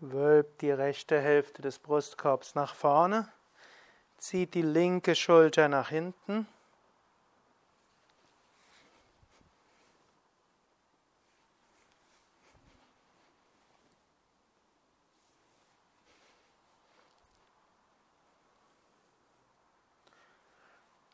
Wölbt 0.05 0.63
die 0.63 0.73
rechte 0.73 1.21
Hälfte 1.21 1.63
des 1.63 1.79
Brustkorbs 1.79 2.57
nach 2.57 2.75
vorne, 2.75 3.29
zieht 4.19 4.55
die 4.55 4.63
linke 4.63 5.15
Schulter 5.15 5.69
nach 5.69 5.91
hinten. 5.91 6.49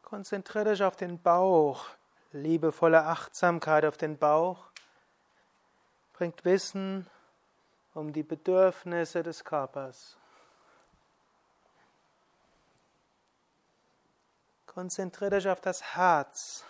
Konzentriert 0.00 0.66
euch 0.66 0.82
auf 0.82 0.96
den 0.96 1.20
Bauch, 1.20 1.84
liebevolle 2.32 3.04
Achtsamkeit 3.04 3.84
auf 3.84 3.98
den 3.98 4.16
Bauch. 4.16 4.64
Bringt 6.14 6.46
Wissen 6.46 7.06
um 7.94 8.12
die 8.12 8.22
Bedürfnisse 8.22 9.22
des 9.22 9.44
Körpers. 9.44 10.16
Konzentriert 14.66 15.32
euch 15.32 15.48
auf 15.48 15.60
das 15.60 15.96
Herz. 15.96 16.64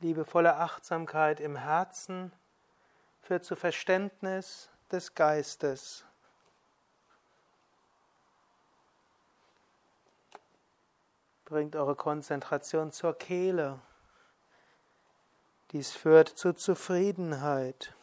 Liebevolle 0.00 0.56
Achtsamkeit 0.56 1.40
im 1.40 1.56
Herzen 1.56 2.32
führt 3.22 3.44
zu 3.44 3.56
Verständnis 3.56 4.68
des 4.92 5.14
Geistes. 5.14 6.04
Bringt 11.44 11.76
eure 11.76 11.96
Konzentration 11.96 12.92
zur 12.92 13.14
Kehle. 13.16 13.80
Dies 15.72 15.92
führt 15.92 16.28
zu 16.28 16.52
Zufriedenheit. 16.52 17.94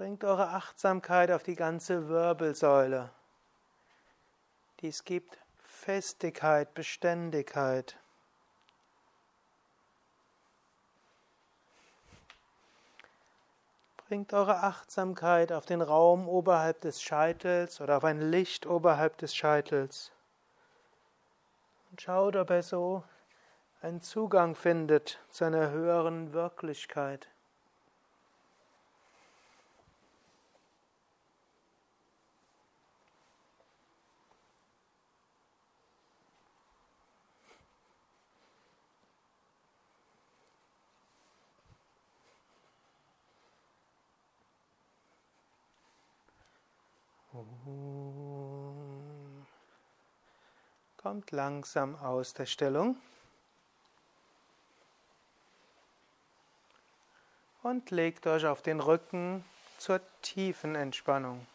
Bringt 0.00 0.24
eure 0.24 0.48
Achtsamkeit 0.48 1.30
auf 1.30 1.42
die 1.42 1.56
ganze 1.56 2.08
Wirbelsäule. 2.08 3.10
Dies 4.80 5.04
gibt 5.04 5.36
Festigkeit, 5.62 6.72
Beständigkeit. 6.72 7.98
Bringt 14.08 14.32
eure 14.32 14.62
Achtsamkeit 14.62 15.52
auf 15.52 15.66
den 15.66 15.82
Raum 15.82 16.30
oberhalb 16.30 16.80
des 16.80 17.02
Scheitels 17.02 17.82
oder 17.82 17.98
auf 17.98 18.04
ein 18.04 18.22
Licht 18.22 18.64
oberhalb 18.64 19.18
des 19.18 19.36
Scheitels. 19.36 20.12
Und 21.90 22.00
schaut, 22.00 22.36
ob 22.36 22.48
er 22.48 22.62
so 22.62 23.04
einen 23.82 24.00
Zugang 24.00 24.54
findet 24.54 25.18
zu 25.28 25.44
einer 25.44 25.68
höheren 25.72 26.32
Wirklichkeit. 26.32 27.28
Kommt 51.20 51.32
langsam 51.32 51.96
aus 51.96 52.32
der 52.32 52.46
Stellung. 52.46 52.96
Und 57.62 57.90
legt 57.90 58.26
euch 58.26 58.46
auf 58.46 58.62
den 58.62 58.80
Rücken 58.80 59.44
zur 59.76 60.00
tiefen 60.22 60.74
Entspannung. 60.74 61.46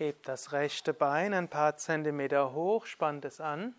Hebt 0.00 0.28
das 0.28 0.52
rechte 0.52 0.94
Bein 0.94 1.34
ein 1.34 1.50
paar 1.50 1.76
Zentimeter 1.76 2.54
hoch, 2.54 2.86
spannt 2.86 3.22
es 3.26 3.38
an. 3.38 3.74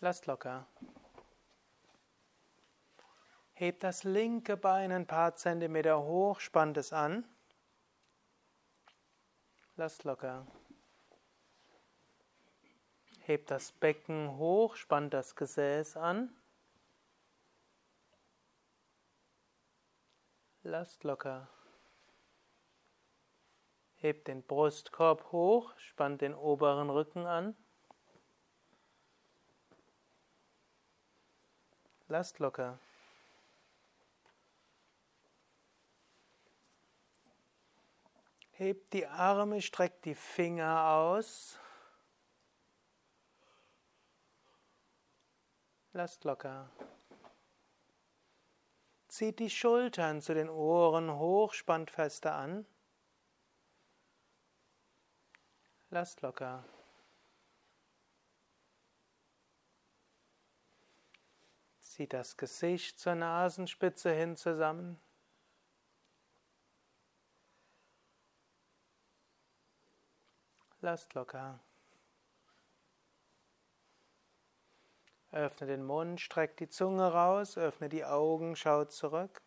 Lasst 0.00 0.24
locker. 0.24 0.66
Hebt 3.52 3.84
das 3.84 4.04
linke 4.04 4.56
Bein 4.56 4.90
ein 4.90 5.06
paar 5.06 5.36
Zentimeter 5.36 6.02
hoch, 6.02 6.40
spannt 6.40 6.78
es 6.78 6.94
an. 6.94 7.28
Lasst 9.76 10.04
locker. 10.04 10.46
Hebt 13.18 13.50
das 13.50 13.70
Becken 13.70 14.38
hoch, 14.38 14.76
spannt 14.76 15.12
das 15.12 15.36
Gesäß 15.36 15.98
an. 15.98 16.34
Lasst 20.62 21.04
locker. 21.04 21.50
Hebt 24.04 24.28
den 24.28 24.42
Brustkorb 24.42 25.32
hoch, 25.32 25.72
spannt 25.78 26.20
den 26.20 26.34
oberen 26.34 26.90
Rücken 26.90 27.24
an. 27.24 27.56
Lasst 32.08 32.38
locker. 32.38 32.78
Hebt 38.50 38.92
die 38.92 39.06
Arme, 39.06 39.62
streckt 39.62 40.04
die 40.04 40.14
Finger 40.14 40.86
aus. 40.86 41.58
Lasst 45.94 46.24
locker. 46.24 46.68
Zieht 49.08 49.38
die 49.38 49.48
Schultern 49.48 50.20
zu 50.20 50.34
den 50.34 50.50
Ohren 50.50 51.10
hoch, 51.10 51.54
spannt 51.54 51.90
fester 51.90 52.34
an. 52.34 52.66
Lasst 55.94 56.22
locker. 56.22 56.64
Zieht 61.78 62.12
das 62.12 62.36
Gesicht 62.36 62.98
zur 62.98 63.14
Nasenspitze 63.14 64.12
hin 64.12 64.36
zusammen. 64.36 65.00
Lasst 70.80 71.14
locker. 71.14 71.60
Öffne 75.30 75.68
den 75.68 75.84
Mund, 75.84 76.20
streck 76.20 76.56
die 76.56 76.68
Zunge 76.68 77.12
raus, 77.12 77.56
öffne 77.56 77.88
die 77.88 78.04
Augen, 78.04 78.56
schau 78.56 78.84
zurück. 78.84 79.40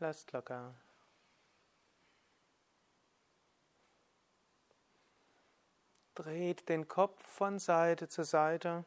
Lasst 0.00 0.32
locker. 0.32 0.74
Dreht 6.14 6.70
den 6.70 6.88
Kopf 6.88 7.22
von 7.22 7.58
Seite 7.58 8.08
zu 8.08 8.24
Seite. 8.24 8.86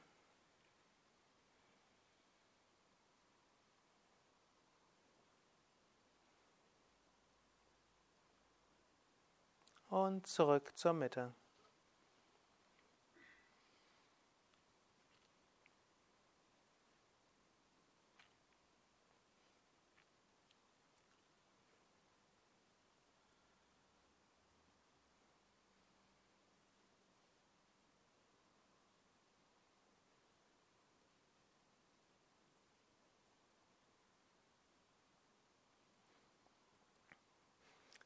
Und 9.87 10.25
zurück 10.25 10.75
zur 10.75 10.93
Mitte. 10.93 11.35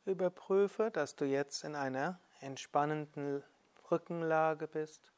Überprüfe, 0.07 0.89
dass 0.89 1.15
du 1.15 1.25
jetzt 1.25 1.63
in 1.63 1.75
einer 1.75 2.19
entspannenden 2.39 3.43
Rückenlage 3.91 4.67
bist 4.67 5.11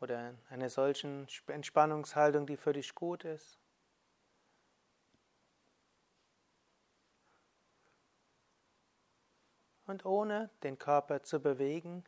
oder 0.00 0.30
in 0.30 0.38
einer 0.48 0.70
solchen 0.70 1.28
Entspannungshaltung, 1.46 2.46
die 2.46 2.56
für 2.56 2.72
dich 2.72 2.94
gut 2.94 3.24
ist. 3.24 3.58
Und 9.86 10.06
ohne 10.06 10.48
den 10.62 10.78
Körper 10.78 11.22
zu 11.22 11.40
bewegen, 11.40 12.04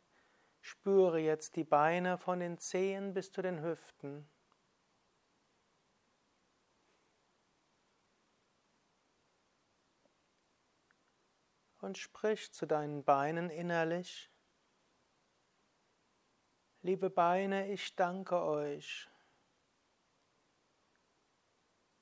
spüre 0.63 1.19
jetzt 1.19 1.57
die 1.57 1.65
Beine 1.65 2.17
von 2.17 2.41
den 2.41 2.57
Zehen 2.59 3.13
bis 3.13 3.31
zu 3.31 3.43
den 3.43 3.63
Hüften. 3.63 4.27
Und 11.87 11.99
sprich 11.99 12.53
zu 12.53 12.67
deinen 12.67 13.05
Beinen 13.05 13.49
innerlich. 13.49 14.29
Liebe 16.83 17.11
Beine, 17.11 17.73
ich 17.73 17.95
danke 17.95 18.43
euch. 18.43 19.09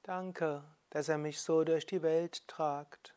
Danke, 0.02 0.64
dass 0.88 1.10
er 1.10 1.18
mich 1.18 1.38
so 1.38 1.64
durch 1.64 1.84
die 1.84 2.00
Welt 2.00 2.48
tragt. 2.48 3.13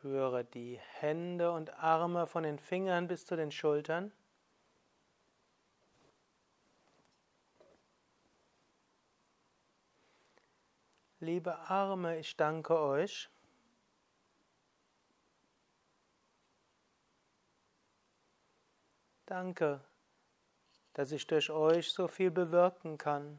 Spüre 0.00 0.46
die 0.46 0.78
Hände 0.78 1.52
und 1.52 1.74
Arme 1.74 2.26
von 2.26 2.42
den 2.42 2.58
Fingern 2.58 3.06
bis 3.06 3.26
zu 3.26 3.36
den 3.36 3.52
Schultern. 3.52 4.10
Liebe 11.18 11.54
Arme, 11.68 12.18
ich 12.18 12.34
danke 12.34 12.78
euch. 12.78 13.28
Danke, 19.26 19.84
dass 20.94 21.12
ich 21.12 21.26
durch 21.26 21.50
euch 21.50 21.92
so 21.92 22.08
viel 22.08 22.30
bewirken 22.30 22.96
kann. 22.96 23.38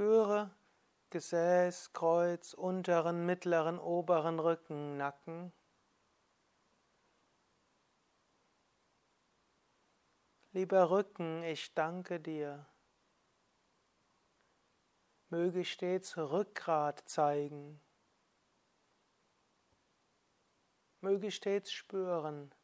Spüre 0.00 0.50
Gesäß, 1.10 1.92
Kreuz, 1.92 2.54
unteren, 2.54 3.26
mittleren, 3.26 3.78
oberen 3.78 4.40
Rücken, 4.40 4.96
Nacken. 4.96 5.52
Lieber 10.52 10.88
Rücken, 10.88 11.42
ich 11.42 11.74
danke 11.74 12.18
dir. 12.18 12.64
Möge 15.28 15.66
stets 15.66 16.16
Rückgrat 16.16 17.06
zeigen. 17.06 17.78
Möge 21.02 21.30
stets 21.30 21.72
spüren, 21.72 22.54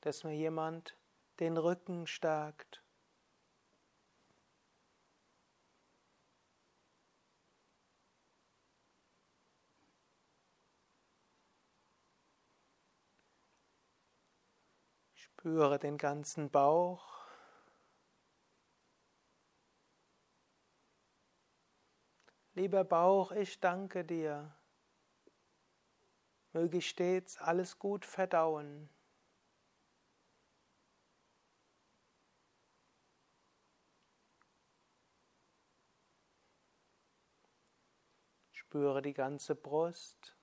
dass 0.00 0.24
mir 0.24 0.34
jemand 0.34 0.96
den 1.40 1.58
Rücken 1.58 2.06
stärkt. 2.06 2.81
Spüre 15.42 15.80
den 15.80 15.98
ganzen 15.98 16.50
Bauch. 16.50 17.26
Lieber 22.54 22.84
Bauch, 22.84 23.32
ich 23.32 23.58
danke 23.58 24.04
dir. 24.04 24.54
Möge 26.52 26.78
ich 26.78 26.88
stets 26.88 27.38
alles 27.38 27.80
gut 27.80 28.06
verdauen. 28.06 28.88
Spüre 38.52 39.02
die 39.02 39.12
ganze 39.12 39.56
Brust, 39.56 40.36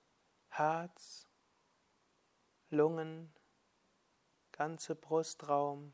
Herz, 0.50 1.26
Lungen, 2.68 3.32
ganze 4.60 4.94
Brustraum. 4.94 5.90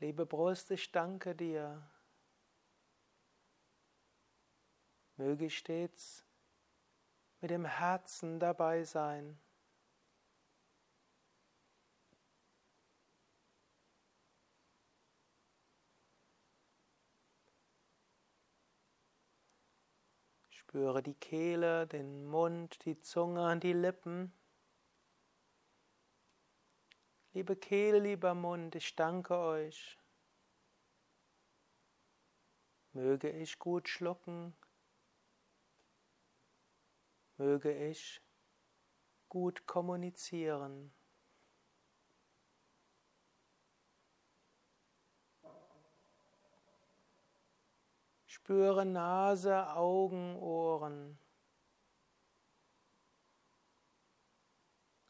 Liebe 0.00 0.26
Brust, 0.26 0.72
ich 0.72 0.90
danke 0.90 1.36
dir. 1.36 1.88
Möge 5.14 5.46
ich 5.46 5.56
stets 5.56 6.24
mit 7.40 7.52
dem 7.52 7.64
Herzen 7.64 8.40
dabei 8.40 8.82
sein. 8.82 9.38
Spüre 20.72 21.02
die 21.02 21.12
Kehle, 21.12 21.86
den 21.86 22.24
Mund, 22.24 22.82
die 22.86 22.98
Zunge 22.98 23.46
und 23.52 23.62
die 23.62 23.74
Lippen. 23.74 24.32
Liebe 27.34 27.56
Kehle, 27.56 27.98
lieber 27.98 28.34
Mund, 28.34 28.74
ich 28.74 28.96
danke 28.96 29.36
euch. 29.36 29.98
Möge 32.94 33.28
ich 33.28 33.58
gut 33.58 33.86
schlucken. 33.86 34.54
Möge 37.36 37.90
ich 37.90 38.22
gut 39.28 39.66
kommunizieren. 39.66 40.94
Spüre 48.44 48.84
Nase, 48.84 49.68
Augen, 49.76 50.34
Ohren. 50.34 51.16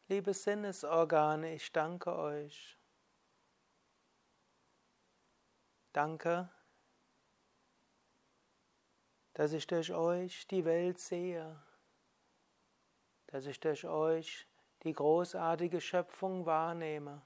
Liebe 0.08 0.34
Sinnesorgane, 0.34 1.54
ich 1.54 1.72
danke 1.72 2.14
euch. 2.14 2.78
Danke, 5.94 6.50
dass 9.32 9.54
ich 9.54 9.66
durch 9.66 9.94
euch 9.94 10.46
die 10.48 10.66
Welt 10.66 10.98
sehe, 10.98 11.58
dass 13.28 13.46
ich 13.46 13.58
durch 13.60 13.86
euch 13.86 14.46
die 14.82 14.92
großartige 14.92 15.80
Schöpfung 15.80 16.44
wahrnehme. 16.44 17.22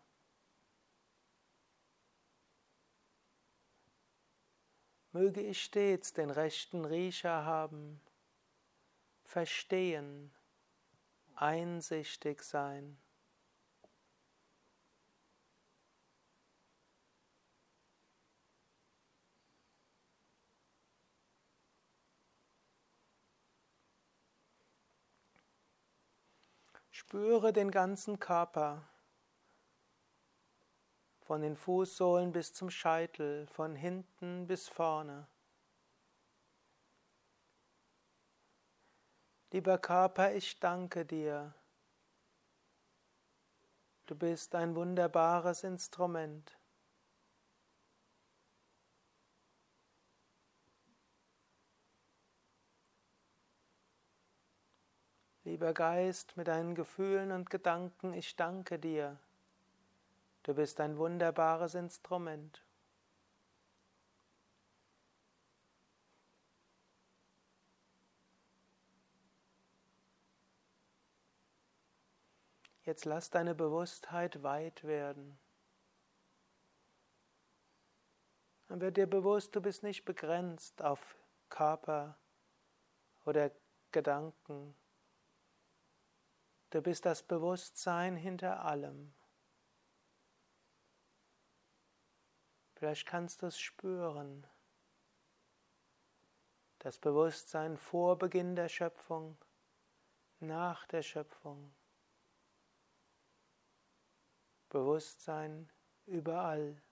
Möge 5.18 5.40
ich 5.40 5.62
stets 5.62 6.12
den 6.12 6.28
rechten 6.28 6.84
Riecher 6.84 7.46
haben, 7.46 8.02
verstehen, 9.24 10.30
einsichtig 11.34 12.42
sein. 12.42 12.98
Spüre 26.90 27.54
den 27.54 27.70
ganzen 27.70 28.20
Körper. 28.20 28.86
Von 31.26 31.42
den 31.42 31.56
Fußsohlen 31.56 32.30
bis 32.30 32.52
zum 32.52 32.70
Scheitel, 32.70 33.48
von 33.48 33.74
hinten 33.74 34.46
bis 34.46 34.68
vorne. 34.68 35.26
Lieber 39.50 39.76
Körper, 39.78 40.34
ich 40.34 40.60
danke 40.60 41.04
dir. 41.04 41.52
Du 44.06 44.14
bist 44.14 44.54
ein 44.54 44.76
wunderbares 44.76 45.64
Instrument. 45.64 46.56
Lieber 55.42 55.72
Geist, 55.72 56.36
mit 56.36 56.46
deinen 56.46 56.76
Gefühlen 56.76 57.32
und 57.32 57.50
Gedanken, 57.50 58.14
ich 58.14 58.36
danke 58.36 58.78
dir. 58.78 59.18
Du 60.46 60.54
bist 60.54 60.78
ein 60.78 60.96
wunderbares 60.96 61.74
Instrument. 61.74 62.64
Jetzt 72.84 73.04
lass 73.06 73.28
deine 73.28 73.56
Bewusstheit 73.56 74.44
weit 74.44 74.84
werden. 74.84 75.36
Dann 78.68 78.80
wird 78.80 78.98
dir 78.98 79.08
bewusst, 79.08 79.56
du 79.56 79.60
bist 79.60 79.82
nicht 79.82 80.04
begrenzt 80.04 80.80
auf 80.80 81.16
Körper 81.48 82.16
oder 83.24 83.50
Gedanken. 83.90 84.76
Du 86.70 86.80
bist 86.82 87.04
das 87.04 87.24
Bewusstsein 87.24 88.14
hinter 88.14 88.64
allem. 88.64 89.12
Vielleicht 92.76 93.06
kannst 93.06 93.40
du 93.40 93.46
es 93.46 93.58
spüren. 93.58 94.46
Das 96.78 96.98
Bewusstsein 96.98 97.78
vor 97.78 98.18
Beginn 98.18 98.54
der 98.54 98.68
Schöpfung, 98.68 99.38
nach 100.40 100.86
der 100.86 101.02
Schöpfung. 101.02 101.74
Bewusstsein 104.68 105.72
überall. 106.04 106.82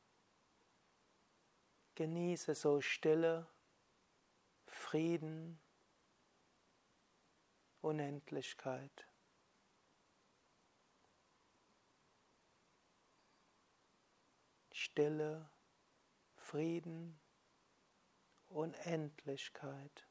Genieße 1.96 2.54
so 2.54 2.80
Stille, 2.80 3.46
Frieden, 4.66 5.60
Unendlichkeit. 7.82 9.06
Stille, 14.72 15.50
Frieden, 16.54 17.18
Unendlichkeit. 18.46 20.03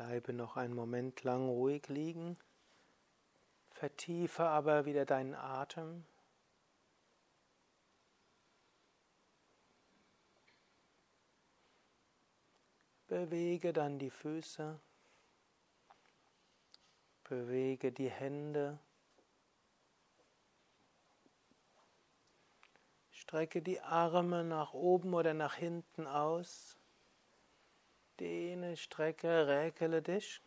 Bleibe 0.00 0.32
noch 0.32 0.56
einen 0.56 0.74
Moment 0.74 1.24
lang 1.24 1.46
ruhig 1.46 1.86
liegen, 1.88 2.38
vertiefe 3.72 4.44
aber 4.44 4.86
wieder 4.86 5.04
deinen 5.04 5.34
Atem. 5.34 6.06
Bewege 13.08 13.74
dann 13.74 13.98
die 13.98 14.08
Füße, 14.08 14.80
bewege 17.24 17.92
die 17.92 18.10
Hände, 18.10 18.78
strecke 23.10 23.60
die 23.60 23.82
Arme 23.82 24.44
nach 24.44 24.72
oben 24.72 25.12
oder 25.12 25.34
nach 25.34 25.56
hinten 25.56 26.06
aus. 26.06 26.79
Dehne, 28.20 28.76
strecke, 28.76 29.48
räkele 29.48 30.02
dich. 30.02 30.42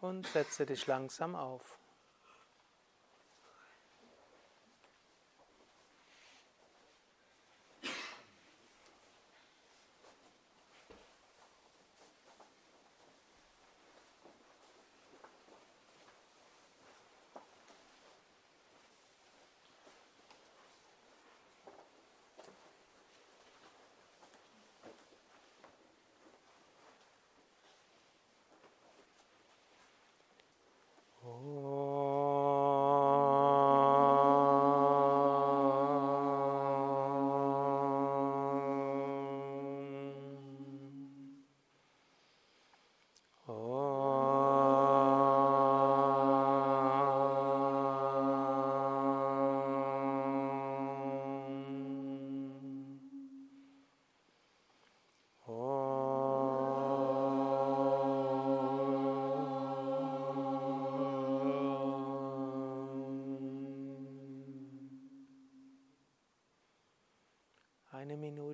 Und 0.00 0.26
setze 0.28 0.64
dich 0.64 0.86
langsam 0.86 1.36
auf. 1.36 1.81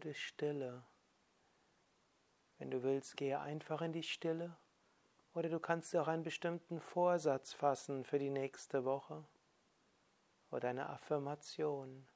Minute 0.08 0.20
Stille. 0.20 0.82
Wenn 2.56 2.70
du 2.70 2.82
willst, 2.82 3.18
gehe 3.18 3.38
einfach 3.40 3.82
in 3.82 3.92
die 3.92 4.02
Stille 4.02 4.56
Oder 5.34 5.50
du 5.50 5.60
kannst 5.60 5.92
dir 5.92 6.00
auch 6.00 6.08
einen 6.08 6.22
bestimmten 6.22 6.80
Vorsatz 6.80 7.52
fassen 7.52 8.06
für 8.06 8.18
die 8.18 8.30
nächste 8.30 8.86
Woche. 8.86 9.22
Oder 10.50 10.70
eine 10.70 10.88
Affirmation. 10.88 12.08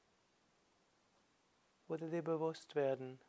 Oder 1.87 2.07
dir 2.07 2.23
bewusst 2.23 2.73
werden, 2.73 3.19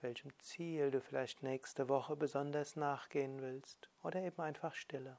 welchem 0.00 0.32
Ziel 0.38 0.90
du 0.90 1.02
vielleicht 1.02 1.42
nächste 1.42 1.90
Woche 1.90 2.16
besonders 2.16 2.74
nachgehen 2.74 3.42
willst. 3.42 3.90
Oder 4.02 4.22
eben 4.22 4.40
einfach 4.40 4.74
Stille. 4.74 5.18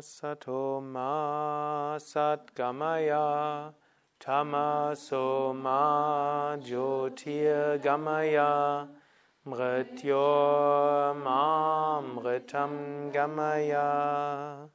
Asato 0.00 0.80
ma 0.80 1.98
satgamaya. 2.00 3.74
Tamaso 4.18 5.52
ma 5.52 6.56
jyotir 6.56 7.78
gamaya. 7.82 8.88
Mrityo 9.44 11.14
ma 11.22 12.00
mritam 12.00 13.12
gamaya. 13.12 14.70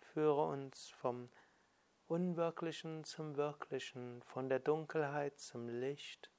Führe 0.00 0.44
uns 0.48 0.90
vom 1.00 1.28
Unwirklichen 2.08 3.04
zum 3.04 3.36
Wirklichen, 3.36 4.22
von 4.22 4.48
der 4.48 4.58
Dunkelheit 4.58 5.38
zum 5.38 5.68
Licht, 5.68 6.30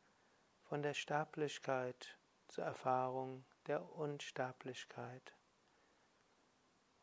von 0.67 0.83
der 0.83 0.93
Sterblichkeit 0.93 2.17
zur 2.49 2.65
Erfahrung 2.65 3.45
der 3.67 3.95
Unsterblichkeit. 3.95 5.33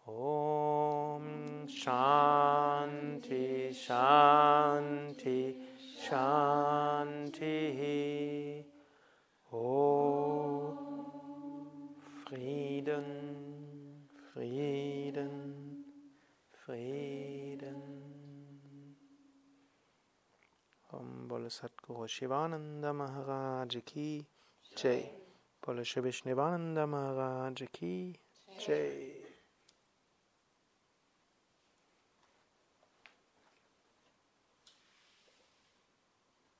Om 0.06 1.66
Shanti 1.68 3.72
Shanti 3.72 5.54
Shanti. 6.02 7.54
Om 9.52 10.76
Frieden 12.26 13.04
Frieden 14.32 15.84
Frieden. 16.50 17.82
Om 20.90 21.28
Bole 21.28 21.48
Satguru 21.48 22.08
Shivananda 22.08 22.92
Maharaj 22.92 23.76
Ki 23.84 24.26
Jai. 24.76 25.10
Bole 25.64 25.84
Shri 25.84 26.02
Vishnivananda 26.02 26.88
Maharaj 26.88 27.62
Ki 27.72 28.18
Jai 28.58 29.21